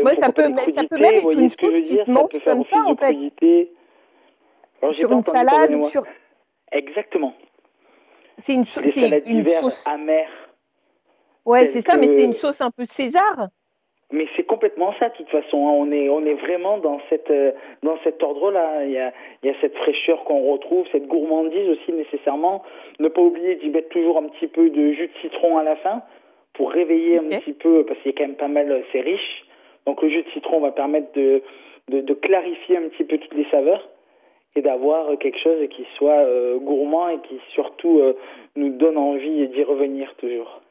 ouais, 0.04 0.14
ça 0.14 0.32
peut, 0.32 0.50
ça 0.52 0.84
peut 0.84 0.98
même 0.98 1.14
être 1.14 1.38
une 1.38 1.50
sauce 1.50 1.80
qui 1.80 1.96
se 1.96 2.10
mange 2.10 2.38
comme 2.44 2.62
ça, 2.62 2.82
en 2.86 2.96
fait. 2.96 3.16
sur 4.90 5.12
une 5.12 5.22
salade 5.22 5.74
ou 5.74 5.88
sur. 5.88 6.02
Exactement. 6.72 7.34
C'est 8.38 8.54
une, 8.54 8.64
une 9.26 9.44
sauce 9.44 9.86
amère. 9.86 10.28
Ouais, 11.46 11.66
c'est 11.66 11.80
ça, 11.80 11.96
mais 11.96 12.08
c'est 12.08 12.24
une 12.24 12.34
sauce 12.34 12.60
un 12.60 12.70
peu 12.70 12.84
César. 12.86 13.48
Mais 14.12 14.26
c'est 14.36 14.44
complètement 14.44 14.94
ça, 15.00 15.08
de 15.08 15.14
toute 15.14 15.28
façon. 15.30 15.66
Hein. 15.66 15.72
On 15.72 15.90
est, 15.90 16.08
on 16.08 16.24
est 16.24 16.34
vraiment 16.34 16.78
dans 16.78 17.00
cette, 17.10 17.30
euh, 17.30 17.52
dans 17.82 17.98
cet 18.04 18.22
ordre-là. 18.22 18.84
Il 18.84 18.92
y 18.92 18.98
a, 18.98 19.12
il 19.42 19.50
y 19.50 19.52
a 19.52 19.56
cette 19.60 19.76
fraîcheur 19.76 20.22
qu'on 20.24 20.52
retrouve, 20.52 20.86
cette 20.92 21.08
gourmandise 21.08 21.68
aussi 21.70 21.92
nécessairement. 21.92 22.62
Ne 23.00 23.08
pas 23.08 23.20
oublier 23.20 23.56
d'y 23.56 23.68
mettre 23.68 23.88
toujours 23.88 24.18
un 24.18 24.28
petit 24.28 24.46
peu 24.46 24.70
de 24.70 24.92
jus 24.92 25.08
de 25.08 25.18
citron 25.22 25.58
à 25.58 25.64
la 25.64 25.76
fin 25.76 26.02
pour 26.52 26.70
réveiller 26.70 27.18
un 27.18 27.38
petit 27.38 27.52
peu, 27.52 27.84
parce 27.84 28.00
qu'il 28.00 28.12
y 28.12 28.14
a 28.14 28.18
quand 28.18 28.26
même 28.26 28.36
pas 28.36 28.48
mal, 28.48 28.82
c'est 28.92 29.00
riche. 29.00 29.44
Donc 29.86 30.00
le 30.02 30.08
jus 30.08 30.22
de 30.22 30.30
citron 30.30 30.60
va 30.60 30.70
permettre 30.70 31.12
de, 31.12 31.42
de, 31.88 32.00
de 32.00 32.14
clarifier 32.14 32.76
un 32.76 32.88
petit 32.88 33.04
peu 33.04 33.18
toutes 33.18 33.34
les 33.34 33.46
saveurs 33.50 33.88
et 34.54 34.62
d'avoir 34.62 35.18
quelque 35.18 35.38
chose 35.38 35.68
qui 35.68 35.84
soit 35.96 36.24
euh, 36.24 36.58
gourmand 36.58 37.08
et 37.10 37.18
qui 37.28 37.38
surtout 37.52 38.00
euh, 38.00 38.14
nous 38.56 38.70
donne 38.70 38.96
envie 38.96 39.48
d'y 39.48 39.62
revenir 39.62 40.14
toujours. 40.16 40.62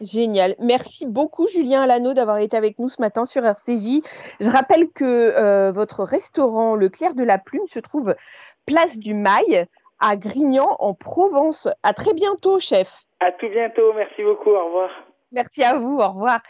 Génial. 0.00 0.54
Merci 0.58 1.06
beaucoup, 1.06 1.46
Julien 1.46 1.82
Alano, 1.82 2.12
d'avoir 2.12 2.38
été 2.38 2.56
avec 2.56 2.78
nous 2.78 2.90
ce 2.90 3.00
matin 3.00 3.24
sur 3.24 3.44
RCJ. 3.44 4.02
Je 4.40 4.50
rappelle 4.50 4.90
que 4.90 5.04
euh, 5.04 5.72
votre 5.72 6.02
restaurant, 6.02 6.76
Le 6.76 6.90
Clair 6.90 7.14
de 7.14 7.24
la 7.24 7.38
Plume, 7.38 7.66
se 7.66 7.78
trouve 7.78 8.14
place 8.66 8.98
du 8.98 9.14
Mail 9.14 9.66
à 9.98 10.16
Grignan, 10.16 10.76
en 10.80 10.92
Provence. 10.92 11.68
À 11.82 11.94
très 11.94 12.12
bientôt, 12.12 12.60
chef. 12.60 13.04
À 13.20 13.32
tout 13.32 13.48
bientôt. 13.48 13.94
Merci 13.94 14.22
beaucoup. 14.22 14.50
Au 14.50 14.66
revoir. 14.66 14.90
Merci 15.32 15.64
à 15.64 15.78
vous. 15.78 15.98
Au 15.98 16.08
revoir. 16.08 16.40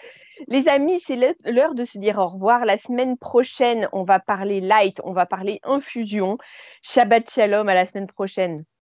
Les 0.49 0.69
amis, 0.69 1.01
c'est 1.01 1.17
l'heure 1.45 1.75
de 1.75 1.85
se 1.85 1.99
dire 1.99 2.19
au 2.19 2.27
revoir. 2.27 2.65
La 2.65 2.77
semaine 2.77 3.17
prochaine, 3.17 3.89
on 3.93 4.03
va 4.03 4.19
parler 4.19 4.61
light, 4.61 5.01
on 5.05 5.13
va 5.13 5.25
parler 5.25 5.61
infusion. 5.63 6.37
Shabbat 6.83 7.31
shalom 7.31 7.69
à 7.69 7.75
la 7.75 7.87
semaine 7.87 8.07
prochaine. 8.07 8.65